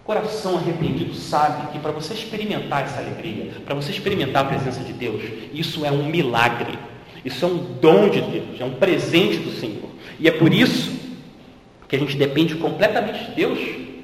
[0.04, 4.92] coração arrependido sabe que para você experimentar essa alegria, para você experimentar a presença de
[4.92, 6.78] Deus, isso é um milagre,
[7.24, 9.90] isso é um dom de Deus, é um presente do Senhor.
[10.20, 10.92] E é por isso
[11.88, 13.58] que a gente depende completamente de Deus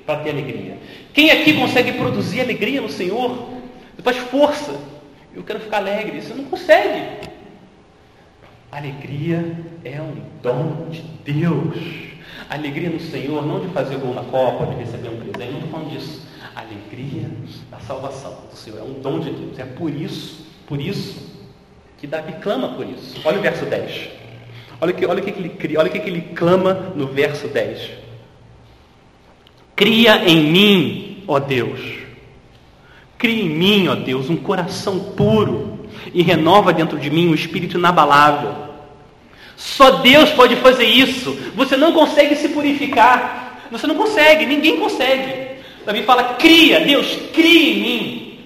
[0.05, 0.79] para ter alegria.
[1.15, 3.51] Quem aqui consegue produzir alegria no Senhor?
[3.95, 4.75] Você faz força.
[5.33, 6.21] Eu quero ficar alegre.
[6.21, 7.29] Você não consegue.
[8.71, 11.77] Alegria é um dom de Deus.
[12.51, 15.71] Alegria no Senhor, não de fazer gol na Copa, de receber um presente, não estou
[15.71, 16.29] falando disso.
[16.55, 17.31] Alegria
[17.71, 19.59] da salvação do Senhor é um dom de Deus.
[19.59, 21.29] É por isso, por isso,
[21.97, 23.21] que Davi clama por isso.
[23.25, 24.11] Olha o verso 10.
[24.81, 27.91] Olha o que, olha que, que, ele, olha que, que ele clama no verso 10.
[29.75, 31.81] Cria em mim, ó Deus.
[33.17, 35.78] Cria em mim, ó Deus, um coração puro
[36.19, 38.53] e renova dentro de mim um espírito inabalável.
[39.57, 41.31] Só Deus pode fazer isso.
[41.55, 43.69] Você não consegue se purificar.
[43.71, 45.63] Você não consegue, ninguém consegue.
[45.87, 48.39] Davi fala: cria, Deus, cria em mim.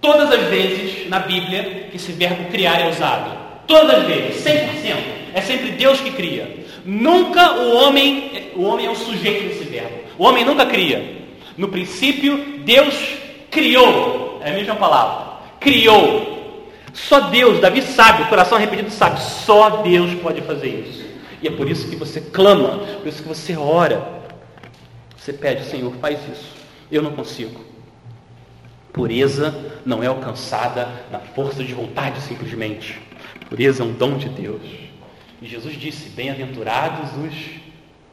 [0.00, 4.96] Todas as vezes na Bíblia que esse verbo criar é usado, Todas as vezes, 100%.
[5.34, 6.64] É sempre Deus que cria.
[6.84, 9.98] Nunca o homem, o homem é o sujeito desse verbo.
[10.16, 11.24] O homem nunca cria.
[11.56, 12.94] No princípio, Deus
[13.50, 14.40] criou.
[14.44, 15.29] É a mesma palavra.
[15.60, 16.70] Criou.
[16.92, 21.04] Só Deus, Davi sabe, o coração arrependido sabe, só Deus pode fazer isso.
[21.40, 24.20] E é por isso que você clama, por isso que você ora.
[25.16, 26.52] Você pede, Senhor, faz isso.
[26.90, 27.64] Eu não consigo.
[28.92, 29.54] Pureza
[29.86, 32.98] não é alcançada na força de vontade simplesmente
[33.50, 34.62] pureza é um dom de Deus.
[35.42, 37.34] E Jesus disse: Bem-aventurados os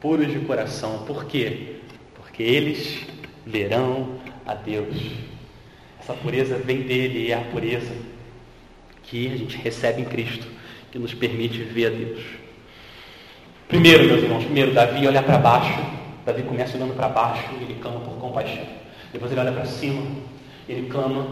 [0.00, 1.04] puros de coração.
[1.06, 1.76] Por quê?
[2.16, 3.06] Porque eles
[3.46, 4.96] verão a Deus.
[6.08, 7.92] Essa pureza vem dele é a pureza
[9.02, 10.46] que a gente recebe em Cristo,
[10.90, 12.22] que nos permite ver a Deus.
[13.68, 15.78] Primeiro, meus irmãos, primeiro, Davi olha para baixo.
[16.24, 18.64] Davi começa olhando para baixo e ele clama por compaixão.
[19.12, 20.00] Depois ele olha para cima,
[20.66, 21.26] ele clama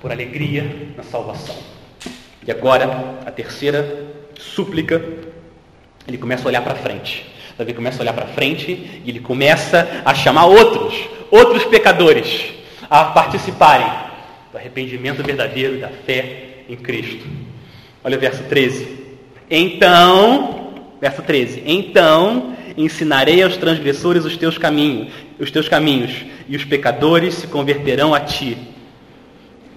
[0.00, 0.64] por alegria
[0.96, 1.54] na salvação.
[2.44, 4.04] E agora, a terceira
[4.36, 5.00] súplica,
[6.08, 7.24] ele começa a olhar para frente.
[7.56, 12.58] Davi começa a olhar para frente e ele começa a chamar outros, outros pecadores.
[12.90, 14.07] a participarem
[14.50, 17.24] do arrependimento verdadeiro e da fé em Cristo.
[18.02, 18.98] Olha o verso 13.
[19.50, 21.62] Então, verso 13.
[21.66, 26.12] Então ensinarei aos transgressores os teus caminhos, os teus caminhos,
[26.48, 28.56] e os pecadores se converterão a ti.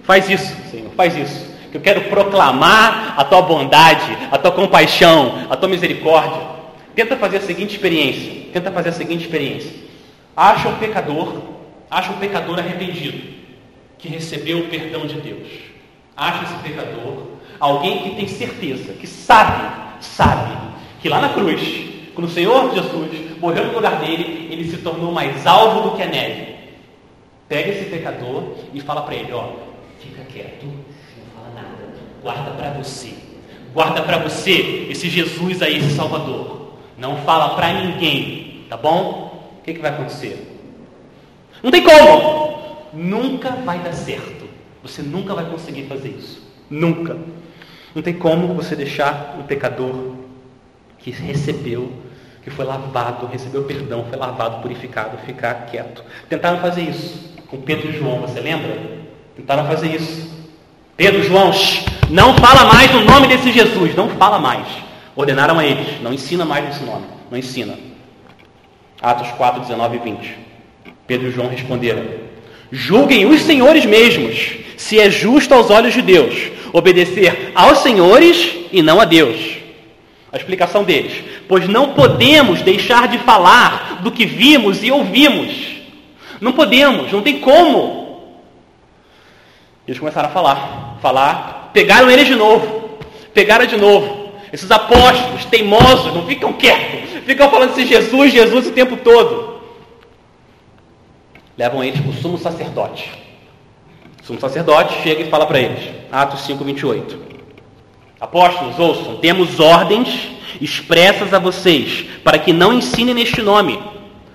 [0.04, 1.52] Faz isso, Senhor, faz isso.
[1.70, 6.40] Que eu quero proclamar a tua bondade, a tua compaixão, a tua misericórdia.
[6.94, 8.46] Tenta fazer a seguinte experiência.
[8.52, 9.72] Tenta fazer a seguinte experiência.
[10.36, 11.42] Acha um pecador,
[11.90, 13.18] acha um pecador arrependido,
[14.02, 15.48] que recebeu o perdão de Deus.
[16.16, 17.28] Acha esse pecador,
[17.60, 20.58] alguém que tem certeza, que sabe, sabe,
[21.00, 21.62] que lá na cruz,
[22.12, 26.02] quando o Senhor Jesus morreu no lugar dele, ele se tornou mais alvo do que
[26.02, 26.52] a neve.
[27.48, 29.52] Pega esse pecador e fala para ele, ó,
[30.00, 33.14] fica quieto, não fala nada, guarda para você,
[33.72, 36.72] guarda para você esse Jesus aí, esse Salvador.
[36.98, 39.56] Não fala para ninguém, tá bom?
[39.60, 40.58] O que, que vai acontecer?
[41.62, 42.61] Não tem como!
[42.92, 44.48] Nunca vai dar certo.
[44.82, 46.42] Você nunca vai conseguir fazer isso.
[46.68, 47.16] Nunca.
[47.94, 50.14] Não tem como você deixar um pecador
[50.98, 51.92] que recebeu,
[52.42, 56.02] que foi lavado, recebeu perdão, foi lavado, purificado, ficar quieto.
[56.28, 59.02] Tentaram fazer isso com Pedro e João, você lembra?
[59.36, 60.32] Tentaram fazer isso.
[60.96, 64.66] Pedro, João, shh, não fala mais no nome desse Jesus, não fala mais.
[65.14, 67.78] Ordenaram a eles, não ensina mais esse nome, não ensina.
[69.00, 70.38] Atos 4, 19 e 20.
[71.06, 72.04] Pedro e João responderam:
[72.74, 76.34] Julguem os senhores mesmos, se é justo aos olhos de Deus,
[76.72, 79.58] obedecer aos senhores e não a Deus.
[80.32, 81.12] A explicação deles:
[81.46, 85.54] Pois não podemos deixar de falar do que vimos e ouvimos.
[86.40, 88.40] Não podemos, não tem como.
[89.86, 92.98] Eles começaram a falar, falar, pegaram eles de novo,
[93.34, 94.32] pegaram de novo.
[94.50, 99.51] Esses apóstolos teimosos não ficam quietos, ficam falando de Jesus, Jesus o tempo todo.
[101.56, 103.10] Levam eles para o sumo sacerdote.
[104.22, 107.18] O sumo sacerdote chega e fala para eles, Atos 5, 28.
[108.20, 110.30] Apóstolos, ouçam, temos ordens
[110.60, 113.80] expressas a vocês, para que não ensinem neste nome.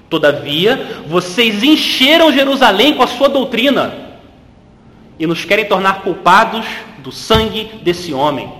[0.10, 3.94] Todavia, vocês encheram Jerusalém com a sua doutrina
[5.20, 6.66] e nos querem tornar culpados
[7.00, 8.52] do sangue desse homem.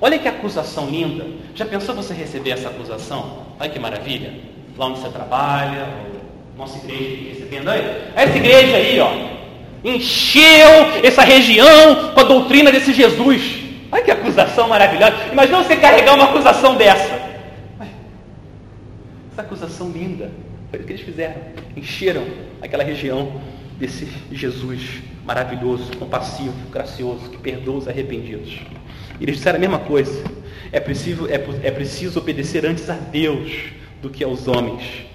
[0.00, 1.26] Olha que acusação linda.
[1.54, 3.46] Já pensou você receber essa acusação?
[3.58, 4.32] Olha que maravilha.
[4.76, 5.88] Lá onde você trabalha,
[6.58, 8.10] nossa igreja recebendo aí.
[8.16, 9.12] Essa igreja aí, ó,
[9.84, 13.60] encheu essa região com a doutrina desse Jesus.
[13.92, 15.14] Olha que acusação maravilhosa.
[15.32, 17.28] Imagina você carregar uma acusação dessa.
[19.32, 20.32] Essa acusação linda.
[20.70, 21.36] Foi o que eles fizeram.
[21.76, 22.24] Encheram
[22.60, 23.40] aquela região
[23.78, 28.58] desse Jesus maravilhoso, compassivo, gracioso, que perdoa os arrependidos.
[29.20, 30.24] E eles disseram a mesma coisa.
[30.72, 33.52] É preciso, é, é preciso obedecer antes a Deus
[34.02, 35.07] do que aos homens.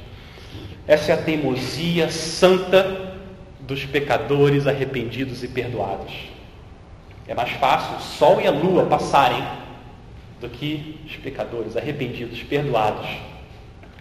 [0.88, 3.14] Essa é a teimosia santa
[3.62, 6.14] dos pecadores arrependidos e perdoados.
[7.28, 9.44] É mais fácil o sol e a lua passarem
[10.42, 13.08] do que os pecadores arrependidos, perdoados,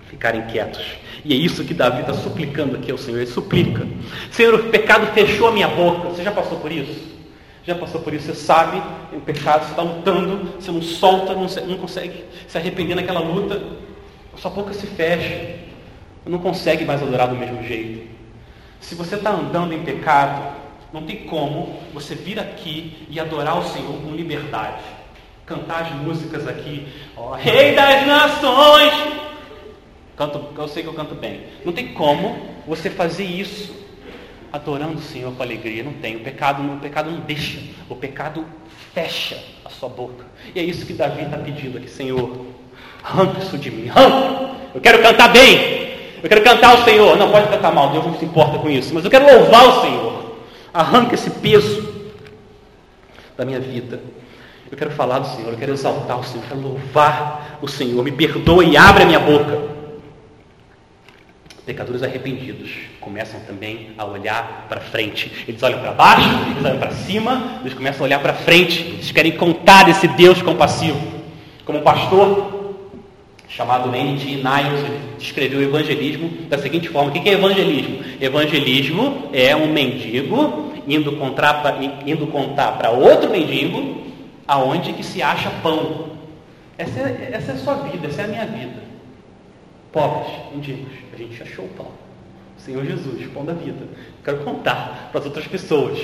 [0.08, 0.84] ficarem quietos.
[1.24, 3.18] E é isso que Davi está suplicando aqui ao Senhor.
[3.18, 3.86] Ele suplica:
[4.32, 6.08] Senhor, o pecado fechou a minha boca.
[6.08, 7.12] Você já passou por isso?
[7.64, 8.26] Já passou por isso?
[8.26, 13.20] Você sabe o pecado, está lutando, você não solta, não, não consegue se arrepender naquela
[13.20, 13.62] luta,
[14.36, 15.60] sua boca se fecha,
[16.30, 18.10] não consegue mais adorar do mesmo jeito.
[18.80, 20.56] Se você está andando em pecado,
[20.92, 24.82] não tem como você vir aqui e adorar o Senhor com liberdade.
[25.46, 28.92] Cantar as músicas aqui, ó, Rei das Nações.
[30.16, 31.44] Canto, eu sei que eu canto bem.
[31.64, 33.74] Não tem como você fazer isso
[34.52, 35.82] adorando o Senhor com alegria.
[35.82, 36.16] Não tem.
[36.16, 37.58] O pecado, o pecado não deixa.
[37.88, 38.44] O pecado
[38.94, 40.24] fecha a sua boca.
[40.54, 42.46] E é isso que Davi está pedindo aqui, Senhor.
[43.02, 43.88] Arranca isso de mim.
[43.88, 44.54] Arranca.
[44.74, 45.91] Eu quero cantar bem.
[46.22, 47.16] Eu quero cantar o Senhor.
[47.16, 48.94] Não pode cantar mal, Deus não se importa com isso.
[48.94, 50.36] Mas eu quero louvar o Senhor.
[50.72, 51.92] Arranca esse peso
[53.36, 54.00] da minha vida.
[54.70, 58.02] Eu quero falar do Senhor, eu quero exaltar o Senhor, eu quero louvar o Senhor.
[58.02, 59.70] Me perdoe e abre a minha boca.
[61.66, 62.70] Pecadores arrependidos
[63.00, 65.44] começam também a olhar para frente.
[65.46, 68.80] Eles olham para baixo, eles olham para cima, eles começam a olhar para frente.
[68.82, 71.00] Eles querem contar esse Deus compassivo.
[71.64, 72.61] Como pastor
[73.56, 74.24] chamado N.T.
[74.26, 77.98] Niles descreveu o evangelismo da seguinte forma: o que é evangelismo?
[78.20, 81.62] Evangelismo é um mendigo indo contar,
[82.06, 84.02] indo contar para outro mendigo
[84.46, 86.12] aonde que se acha pão.
[86.76, 88.82] Essa é, essa é a sua vida, essa é a minha vida.
[89.92, 91.88] Pobres, mendigos, a gente achou o pão.
[92.56, 93.86] Senhor Jesus, pão da vida.
[94.24, 95.98] Quero contar para as outras pessoas.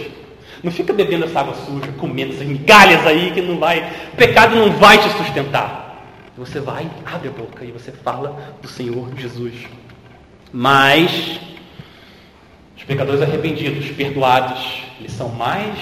[0.62, 3.90] Não fica bebendo essa água suja, comendo essas migalhas aí que não vai.
[4.12, 5.88] O pecado não vai te sustentar.
[6.39, 9.66] Você vai, abre a boca e você fala do Senhor Jesus.
[10.53, 11.41] Mas
[12.76, 15.76] Os pecadores arrependidos, perdoados, eles são mais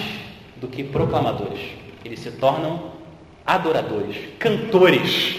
[0.56, 1.60] do que proclamadores.
[2.02, 2.92] Eles se tornam
[3.46, 5.36] adoradores, cantores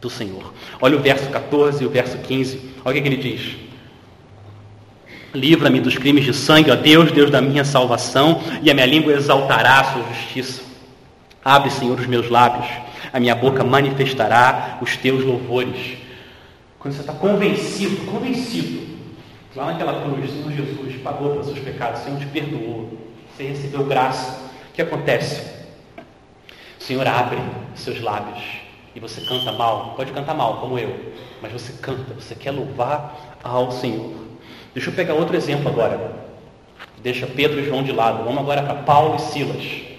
[0.00, 0.54] do Senhor.
[0.80, 2.74] Olha o verso 14 e o verso 15.
[2.84, 3.56] Olha o que ele diz.
[5.34, 9.12] Livra-me dos crimes de sangue, ó Deus, Deus da minha salvação, e a minha língua
[9.14, 10.61] exaltará a sua justiça.
[11.44, 12.68] Abre, Senhor, os meus lábios,
[13.12, 15.98] a minha boca manifestará os teus louvores.
[16.78, 18.96] Quando você está convencido, convencido,
[19.56, 22.96] lá naquela cruz, Senhor Jesus pagou pelos seus pecados, Senhor te perdoou,
[23.34, 24.50] você recebeu graça.
[24.70, 25.42] O que acontece?
[26.80, 27.38] O Senhor abre
[27.74, 28.42] seus lábios
[28.94, 29.94] e você canta mal.
[29.96, 34.12] Pode cantar mal, como eu, mas você canta, você quer louvar ao Senhor.
[34.72, 36.22] Deixa eu pegar outro exemplo agora.
[37.02, 38.24] Deixa Pedro e João de lado.
[38.24, 39.91] Vamos agora para Paulo e Silas.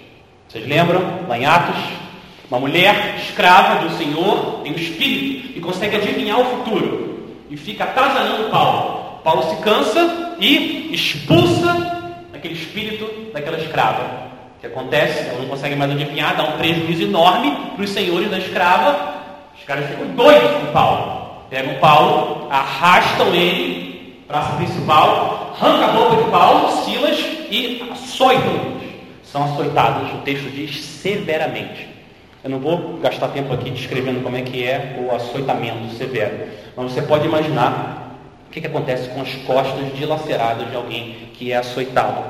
[0.54, 1.02] Vocês lembram?
[1.26, 1.74] Lá em Atos,
[2.48, 7.82] uma mulher escrava do Senhor tem um espírito e consegue adivinhar o futuro e fica
[7.82, 9.18] atazanando Paulo.
[9.24, 14.28] Paulo se cansa e expulsa aquele espírito daquela escrava.
[14.56, 15.28] O que acontece?
[15.28, 19.12] Ela não consegue mais adivinhar, dá um prejuízo enorme para os senhores da escrava.
[19.58, 21.46] Os caras ficam doidos com Paulo.
[21.50, 27.18] Pegam Paulo, arrastam ele praça principal, arranca a roupa de Paulo, Silas
[27.50, 28.73] e açoitam.
[29.34, 31.88] São açoitados, o texto diz severamente.
[32.44, 36.92] Eu não vou gastar tempo aqui descrevendo como é que é o açoitamento severo, mas
[36.92, 38.16] você pode imaginar
[38.46, 42.22] o que, que acontece com as costas dilaceradas de alguém que é açoitado.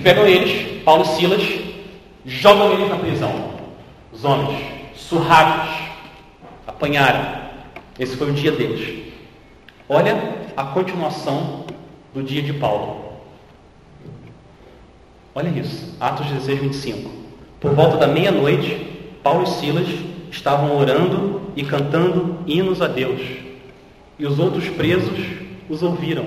[0.00, 1.42] Pegam eles, Paulo e Silas,
[2.24, 3.50] jogam eles na prisão.
[4.12, 4.64] Os homens,
[4.94, 5.74] surrados,
[6.68, 7.40] apanharam.
[7.98, 9.12] Esse foi o dia deles.
[9.88, 10.16] Olha
[10.56, 11.64] a continuação
[12.14, 13.03] do dia de Paulo.
[15.34, 17.10] Olha isso, Atos 16, 25.
[17.60, 18.74] Por volta da meia-noite,
[19.22, 19.88] Paulo e Silas
[20.30, 23.20] estavam orando e cantando hinos a Deus.
[24.18, 25.18] E os outros presos
[25.68, 26.26] os ouviram.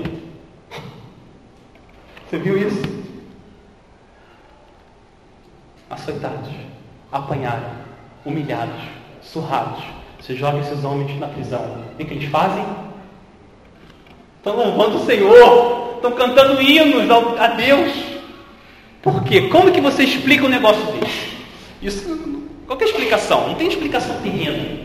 [2.30, 2.82] Você viu isso?
[5.90, 6.50] Açoitados,
[7.12, 7.70] apanhados,
[8.26, 8.82] humilhados,
[9.22, 9.84] surrados.
[10.20, 11.86] Você joga esses homens na prisão.
[11.94, 12.66] O que eles fazem?
[14.48, 18.17] estão louvando o Senhor, estão cantando hinos a Deus.
[19.08, 19.44] Por quê?
[19.44, 21.30] Como que você explica um negócio desse?
[21.82, 23.48] Isso, a explicação?
[23.48, 24.80] Não tem explicação terrena.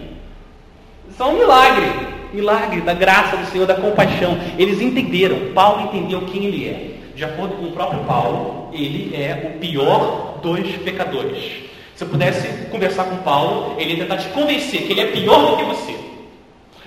[1.11, 1.87] Isso é um milagre.
[2.33, 4.39] Milagre da graça do Senhor, da compaixão.
[4.57, 5.53] Eles entenderam.
[5.53, 6.99] Paulo entendeu quem ele é.
[7.17, 11.65] De acordo com o próprio Paulo, ele é o pior dos pecadores.
[11.97, 15.51] Se eu pudesse conversar com Paulo, ele ia tentar te convencer que ele é pior
[15.51, 15.97] do que você.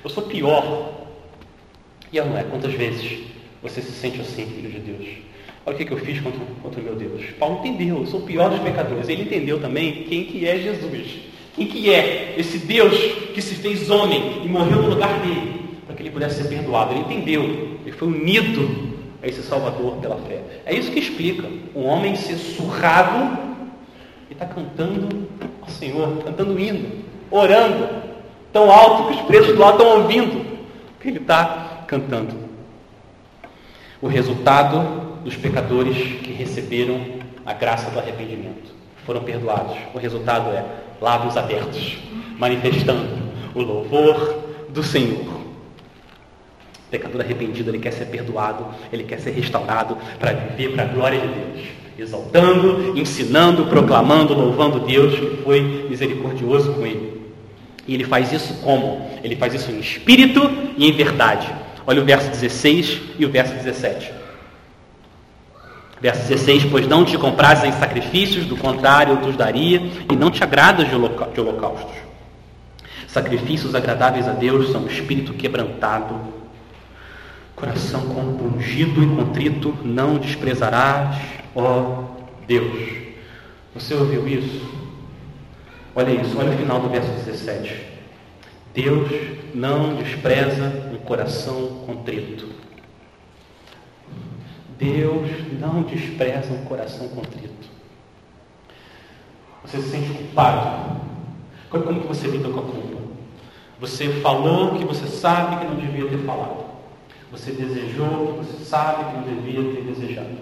[0.01, 0.89] Eu sou pior
[2.13, 2.43] e não é?
[2.43, 3.23] Quantas vezes
[3.61, 5.34] você se sente assim, filho de Deus?
[5.65, 7.25] Olha o que, eu fiz contra, contra meu Deus.
[7.39, 9.09] Paulo entendeu, eu sou o pior dos pecadores.
[9.09, 11.21] Ele entendeu também quem que é Jesus.
[11.55, 12.95] Quem que é esse Deus
[13.33, 16.93] que se fez homem e morreu no lugar dele, para que ele pudesse ser perdoado.
[16.93, 17.43] Ele entendeu,
[17.83, 18.93] ele foi unido
[19.23, 20.41] a esse Salvador pela fé.
[20.65, 23.39] É isso que explica um homem ser surrado
[24.29, 25.27] e está cantando
[25.61, 26.91] ao Senhor, cantando hino,
[27.31, 27.89] orando,
[28.53, 30.45] tão alto que os presos lá estão ouvindo.
[30.99, 32.35] Que ele está cantando.
[34.01, 37.01] O resultado dos pecadores que receberam
[37.43, 38.75] a graça do arrependimento
[39.07, 39.75] foram perdoados.
[39.91, 40.63] O resultado é
[41.01, 41.97] lábios abertos,
[42.37, 43.07] manifestando
[43.55, 45.25] o louvor do Senhor.
[45.25, 50.87] O pecador arrependido, ele quer ser perdoado, ele quer ser restaurado para viver para a
[50.87, 51.67] glória de Deus,
[51.97, 57.31] exaltando, ensinando, proclamando, louvando Deus que foi misericordioso com ele.
[57.87, 59.09] E ele faz isso como?
[59.23, 60.41] Ele faz isso em espírito
[60.77, 61.51] e em verdade.
[61.87, 64.24] Olha o verso 16 e o verso 17.
[66.05, 69.81] Verso 16: Pois não te compras em sacrifícios, do contrário eu te daria,
[70.11, 70.93] e não te agradas de
[71.41, 71.95] holocaustos.
[73.07, 76.15] Sacrifícios agradáveis a Deus são espírito quebrantado,
[77.55, 81.17] coração compungido e contrito, não desprezarás,
[81.55, 82.03] ó
[82.47, 82.87] Deus.
[83.73, 84.61] Você ouviu isso?
[85.95, 87.81] Olha isso, olha o final do verso 17.
[88.75, 89.09] Deus
[89.55, 92.54] não despreza um coração contrito.
[94.77, 97.69] Deus não despreza um coração contrito.
[99.63, 101.01] Você se sente culpado.
[101.69, 103.01] Como que você lida com a culpa?
[103.79, 106.65] Você falou que você sabe que não devia ter falado.
[107.31, 110.37] Você desejou que você sabe que não devia ter desejado.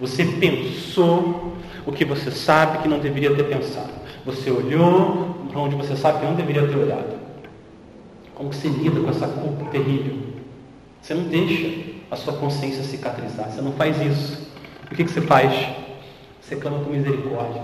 [0.00, 1.54] Você pensou
[1.86, 3.90] o que você sabe que não deveria ter pensado.
[4.24, 7.16] Você olhou para onde você sabe que não deveria ter olhado.
[8.34, 10.18] Como você lida com essa culpa terrível?
[11.00, 13.50] Você não deixa a sua consciência cicatrizar.
[13.50, 14.46] Você não faz isso.
[14.90, 15.52] O que, que você faz?
[16.40, 17.62] Você clama por misericórdia.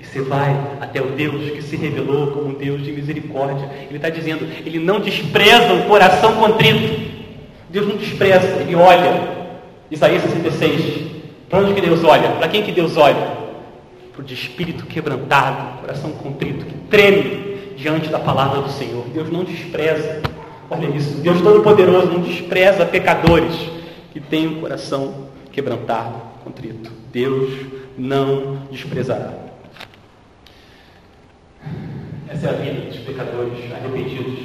[0.00, 3.68] E você vai até o Deus que se revelou como um Deus de misericórdia.
[3.88, 7.18] Ele está dizendo, ele não despreza o coração contrito.
[7.70, 9.38] Deus não despreza, Ele olha.
[9.90, 11.08] Isaías 66.
[11.48, 12.28] Para onde que Deus olha?
[12.32, 13.38] Para quem que Deus olha?
[14.12, 19.04] Para o de espírito quebrantado, coração contrito, que treme diante da palavra do Senhor.
[19.12, 20.22] Deus não despreza.
[20.70, 21.16] Olha isso.
[21.18, 23.77] Deus Todo-Poderoso não despreza pecadores
[24.20, 26.90] têm o um coração quebrantado, contrito.
[27.12, 27.66] Deus
[27.96, 29.32] não desprezará.
[32.28, 34.38] Essa é a vida dos pecadores arrependidos.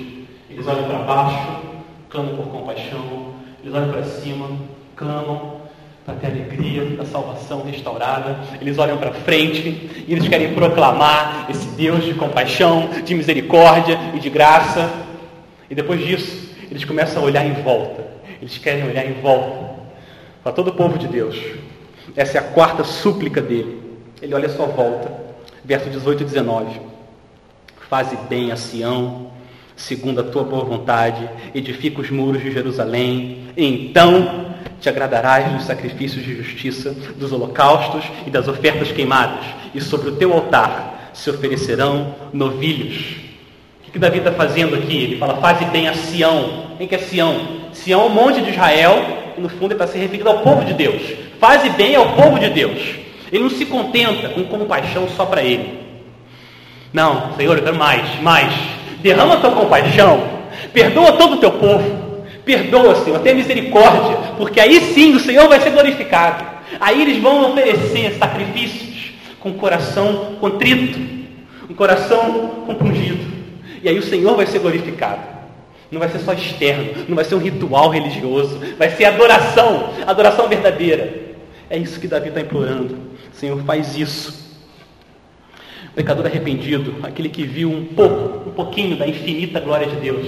[0.50, 1.62] Eles olham para baixo,
[2.10, 4.50] clamam por compaixão, eles olham para cima,
[4.96, 5.62] clamam
[6.06, 8.40] para ter alegria da salvação restaurada.
[8.60, 14.20] Eles olham para frente e eles querem proclamar esse Deus de compaixão, de misericórdia e
[14.20, 14.92] de graça.
[15.70, 18.04] E depois disso, eles começam a olhar em volta.
[18.42, 19.63] Eles querem olhar em volta
[20.44, 21.40] para todo o povo de Deus.
[22.16, 23.82] Essa é a quarta súplica dele.
[24.22, 25.12] Ele olha sua volta.
[25.64, 26.82] Verso 18 e 19.
[27.90, 29.32] Faze bem a Sião,
[29.76, 33.48] segundo a tua boa vontade, edifica os muros de Jerusalém.
[33.56, 40.10] Então te agradarás dos sacrifícios de justiça, dos holocaustos e das ofertas queimadas, e sobre
[40.10, 43.16] o teu altar se oferecerão novilhos.
[43.80, 44.98] O que, que Davi está fazendo aqui?
[44.98, 46.76] Ele fala: faze bem a Sião.
[46.78, 47.62] Quem que é Sião?
[47.72, 50.64] Sião é o monte de Israel, e no fundo ele está se referindo ao povo
[50.64, 51.02] de Deus.
[51.40, 52.80] Faze bem ao povo de Deus.
[53.32, 55.80] Ele não se contenta com compaixão só para ele.
[56.94, 58.54] Não, Senhor, eu quero mais, mais.
[59.02, 60.24] Derrama a tua compaixão,
[60.72, 62.04] perdoa todo o teu povo.
[62.46, 66.46] Perdoa, Senhor, tenha misericórdia, porque aí sim o Senhor vai ser glorificado.
[66.80, 71.00] Aí eles vão oferecer sacrifícios com coração contrito,
[71.70, 73.34] um coração compungido.
[73.82, 75.33] E aí o Senhor vai ser glorificado.
[75.94, 80.50] Não vai ser só externo, não vai ser um ritual religioso, vai ser adoração, adoração
[80.50, 81.22] verdadeira.
[81.70, 82.98] É isso que Davi está implorando.
[83.32, 84.44] Senhor, faz isso.
[85.86, 90.26] O pecador arrependido, aquele que viu um pouco, um pouquinho da infinita glória de Deus,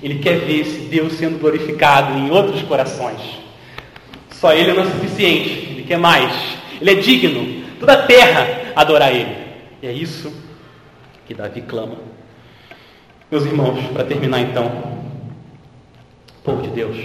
[0.00, 3.20] ele quer ver esse Deus sendo glorificado em outros corações.
[4.30, 6.32] Só Ele não é suficiente, Ele quer mais.
[6.80, 9.36] Ele é digno, toda a terra adorar Ele.
[9.82, 10.32] E é isso
[11.26, 11.96] que Davi clama.
[13.30, 14.97] Meus irmãos, para terminar então,
[16.48, 16.96] povo de Deus,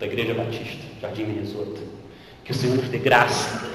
[0.00, 1.78] da Igreja Batista, Jardim Minnesota,
[2.42, 3.70] que o Senhor nos dê graça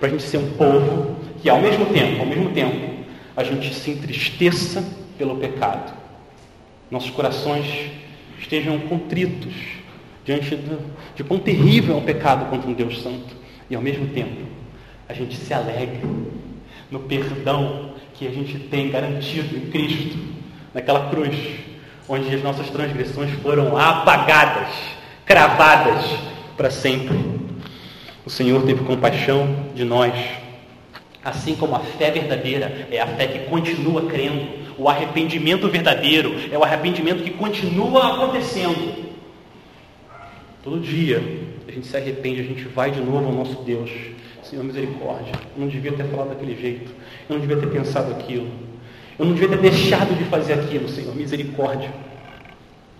[0.00, 3.04] para a gente ser um povo que ao mesmo tempo, ao mesmo tempo,
[3.36, 4.84] a gente se entristeça
[5.16, 5.94] pelo pecado.
[6.90, 7.92] Nossos corações
[8.36, 9.54] estejam contritos
[10.24, 13.36] diante do, de quão terrível é o pecado contra um Deus Santo.
[13.70, 14.44] E ao mesmo tempo
[15.08, 16.00] a gente se alegre
[16.90, 20.18] no perdão que a gente tem garantido em Cristo,
[20.74, 21.36] naquela cruz,
[22.08, 24.68] onde as nossas transgressões foram apagadas,
[25.24, 26.04] cravadas
[26.56, 27.18] para sempre.
[28.24, 30.12] O Senhor teve compaixão de nós,
[31.24, 36.58] assim como a fé verdadeira é a fé que continua crendo o arrependimento verdadeiro é
[36.58, 39.06] o arrependimento que continua acontecendo.
[40.62, 41.22] Todo dia
[41.66, 43.90] a gente se arrepende, a gente vai de novo ao nosso Deus.
[44.42, 45.32] Senhor, misericórdia.
[45.56, 46.92] Eu não devia ter falado daquele jeito.
[47.28, 48.48] Eu não devia ter pensado aquilo.
[49.18, 51.14] Eu não devia ter deixado de fazer aquilo, Senhor.
[51.14, 51.90] Misericórdia.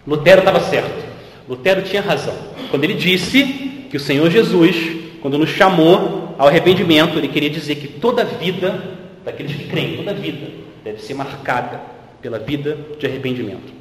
[0.06, 1.04] Lutero estava certo.
[1.48, 2.34] Lutero tinha razão.
[2.70, 3.42] Quando ele disse
[3.90, 4.76] que o Senhor Jesus,
[5.20, 8.96] quando nos chamou ao arrependimento, ele queria dizer que toda a vida
[9.26, 10.46] daqueles que creem, toda a vida,
[10.84, 11.80] deve ser marcada
[12.22, 13.74] pela vida de arrependimento.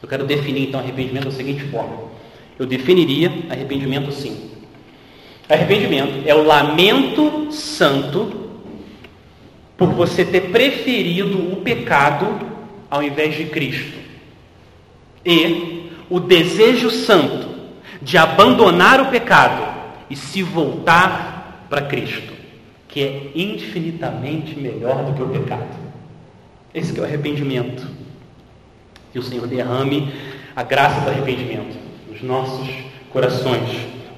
[0.00, 2.04] Eu quero definir então arrependimento da seguinte forma:
[2.58, 4.50] eu definiria arrependimento assim.
[5.48, 8.41] Arrependimento é o lamento santo
[9.82, 12.38] por você ter preferido o pecado
[12.88, 13.98] ao invés de Cristo.
[15.26, 17.48] E o desejo santo
[18.00, 19.74] de abandonar o pecado
[20.08, 22.32] e se voltar para Cristo,
[22.86, 25.74] que é infinitamente melhor do que o pecado.
[26.72, 27.84] Esse é o arrependimento.
[29.12, 30.12] Que o Senhor derrame
[30.54, 31.76] a graça do arrependimento
[32.08, 32.68] nos nossos
[33.10, 33.68] corações.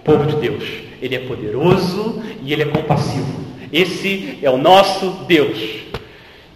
[0.04, 0.64] Povo de Deus,
[1.00, 3.43] Ele é poderoso e Ele é compassivo.
[3.74, 5.58] Esse é o nosso Deus.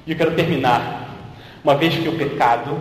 [0.07, 1.16] E eu quero terminar.
[1.64, 2.79] Uma vez que o pecado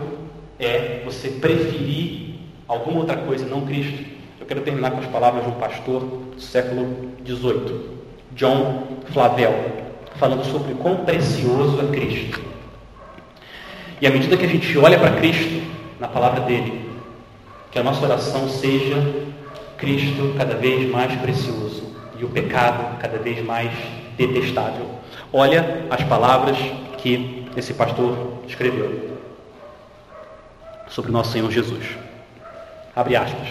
[0.60, 2.36] é você preferir
[2.68, 3.98] alguma outra coisa, não Cristo,
[4.38, 7.80] eu quero terminar com as palavras de um pastor do século XVIII,
[8.36, 9.52] John Flavel,
[10.20, 12.40] falando sobre quão precioso é Cristo.
[14.00, 15.60] E à medida que a gente olha para Cristo,
[15.98, 16.88] na palavra dele,
[17.72, 19.04] que a nossa oração seja
[19.76, 23.72] Cristo cada vez mais precioso e o pecado cada vez mais
[24.18, 24.86] detestável.
[25.32, 26.58] Olha as palavras
[26.98, 29.16] que esse pastor escreveu
[30.88, 31.84] sobre nosso Senhor Jesus.
[32.94, 33.48] Abre aspas.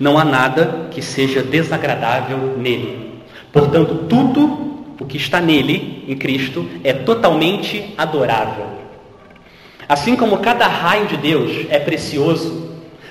[0.00, 3.22] Não há nada que seja desagradável nele.
[3.52, 8.66] Portanto, tudo o que está nele, em Cristo, é totalmente adorável.
[9.88, 12.66] Assim como cada raio de Deus é precioso,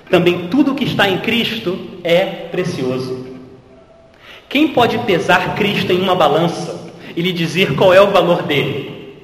[0.10, 3.25] também tudo que está em Cristo é precioso.
[4.56, 9.20] Quem pode pesar Cristo em uma balança e lhe dizer qual é o valor dele?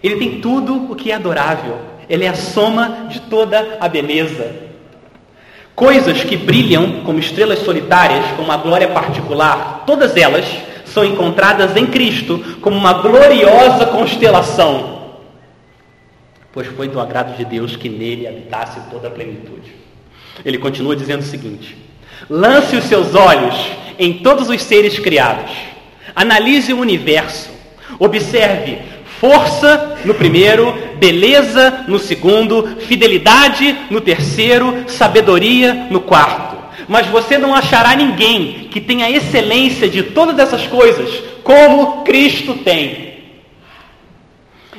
[0.00, 1.76] Ele tem tudo o que é adorável,
[2.08, 4.54] ele é a soma de toda a beleza.
[5.74, 10.46] Coisas que brilham como estrelas solitárias, com uma glória particular, todas elas
[10.84, 15.00] são encontradas em Cristo como uma gloriosa constelação
[16.52, 19.74] pois foi do agrado de Deus que nele habitasse toda a plenitude.
[20.44, 21.89] Ele continua dizendo o seguinte:
[22.28, 23.54] lance os seus olhos
[23.98, 25.50] em todos os seres criados,
[26.14, 27.50] analise o universo,
[27.98, 28.78] observe
[29.20, 36.56] força no primeiro, beleza no segundo, fidelidade no terceiro, sabedoria no quarto.
[36.88, 42.54] Mas você não achará ninguém que tenha a excelência de todas essas coisas como Cristo
[42.54, 43.10] tem.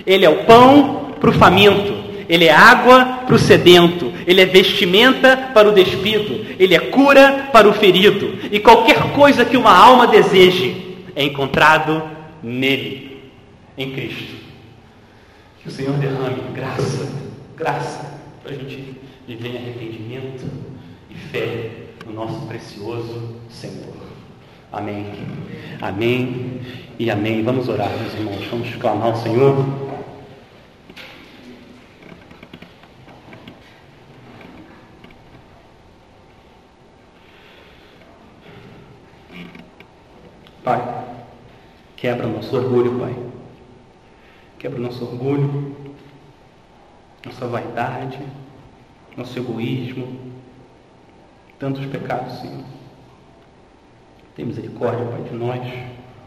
[0.05, 4.45] Ele é o pão para o faminto, ele é água para o sedento, ele é
[4.45, 9.77] vestimenta para o despido, ele é cura para o ferido, e qualquer coisa que uma
[9.77, 12.01] alma deseje é encontrado
[12.41, 13.21] nele,
[13.77, 14.33] em Cristo.
[15.61, 17.11] Que o Senhor derrame graça,
[17.57, 18.95] graça, para a gente
[19.27, 20.49] viver em arrependimento
[21.09, 21.69] e fé
[22.05, 23.93] no nosso precioso Senhor.
[24.71, 25.05] Amém.
[25.81, 26.61] Amém
[26.97, 27.43] e amém.
[27.43, 28.47] Vamos orar, meus irmãos.
[28.49, 29.90] Vamos clamar ao Senhor.
[40.63, 40.79] Pai,
[41.95, 43.15] quebra nosso orgulho, Pai.
[44.59, 45.75] Quebra nosso orgulho,
[47.25, 48.19] nossa vaidade,
[49.17, 50.19] nosso egoísmo,
[51.57, 52.63] tantos pecados, Senhor.
[54.35, 55.67] Tem misericórdia, Pai, de nós.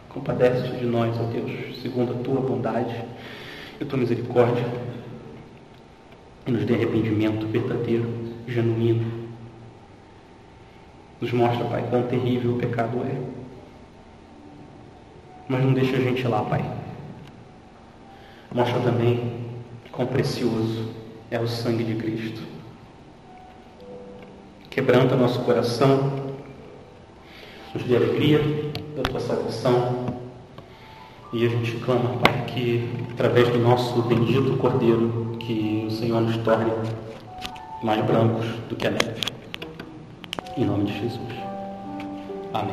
[0.08, 3.04] Compadece-te de nós, ó Deus, segundo a tua bondade
[3.80, 4.64] e a tua misericórdia.
[6.44, 8.12] E nos dê arrependimento verdadeiro,
[8.48, 9.28] genuíno.
[11.20, 13.43] Nos mostra, Pai, quão terrível o pecado é
[15.48, 16.64] mas não deixa a gente lá, Pai.
[18.52, 19.32] Mostra também
[19.90, 20.90] quão precioso
[21.30, 22.42] é o sangue de Cristo.
[24.70, 26.12] Quebranta nosso coração,
[27.74, 28.40] nos dê alegria
[28.96, 30.04] da tua salvação.
[31.32, 36.36] E a gente clama, Pai, que através do nosso bendito Cordeiro, que o Senhor nos
[36.38, 36.72] torne
[37.82, 39.20] mais brancos do que a neve.
[40.56, 41.34] Em nome de Jesus.
[42.52, 42.72] Amém.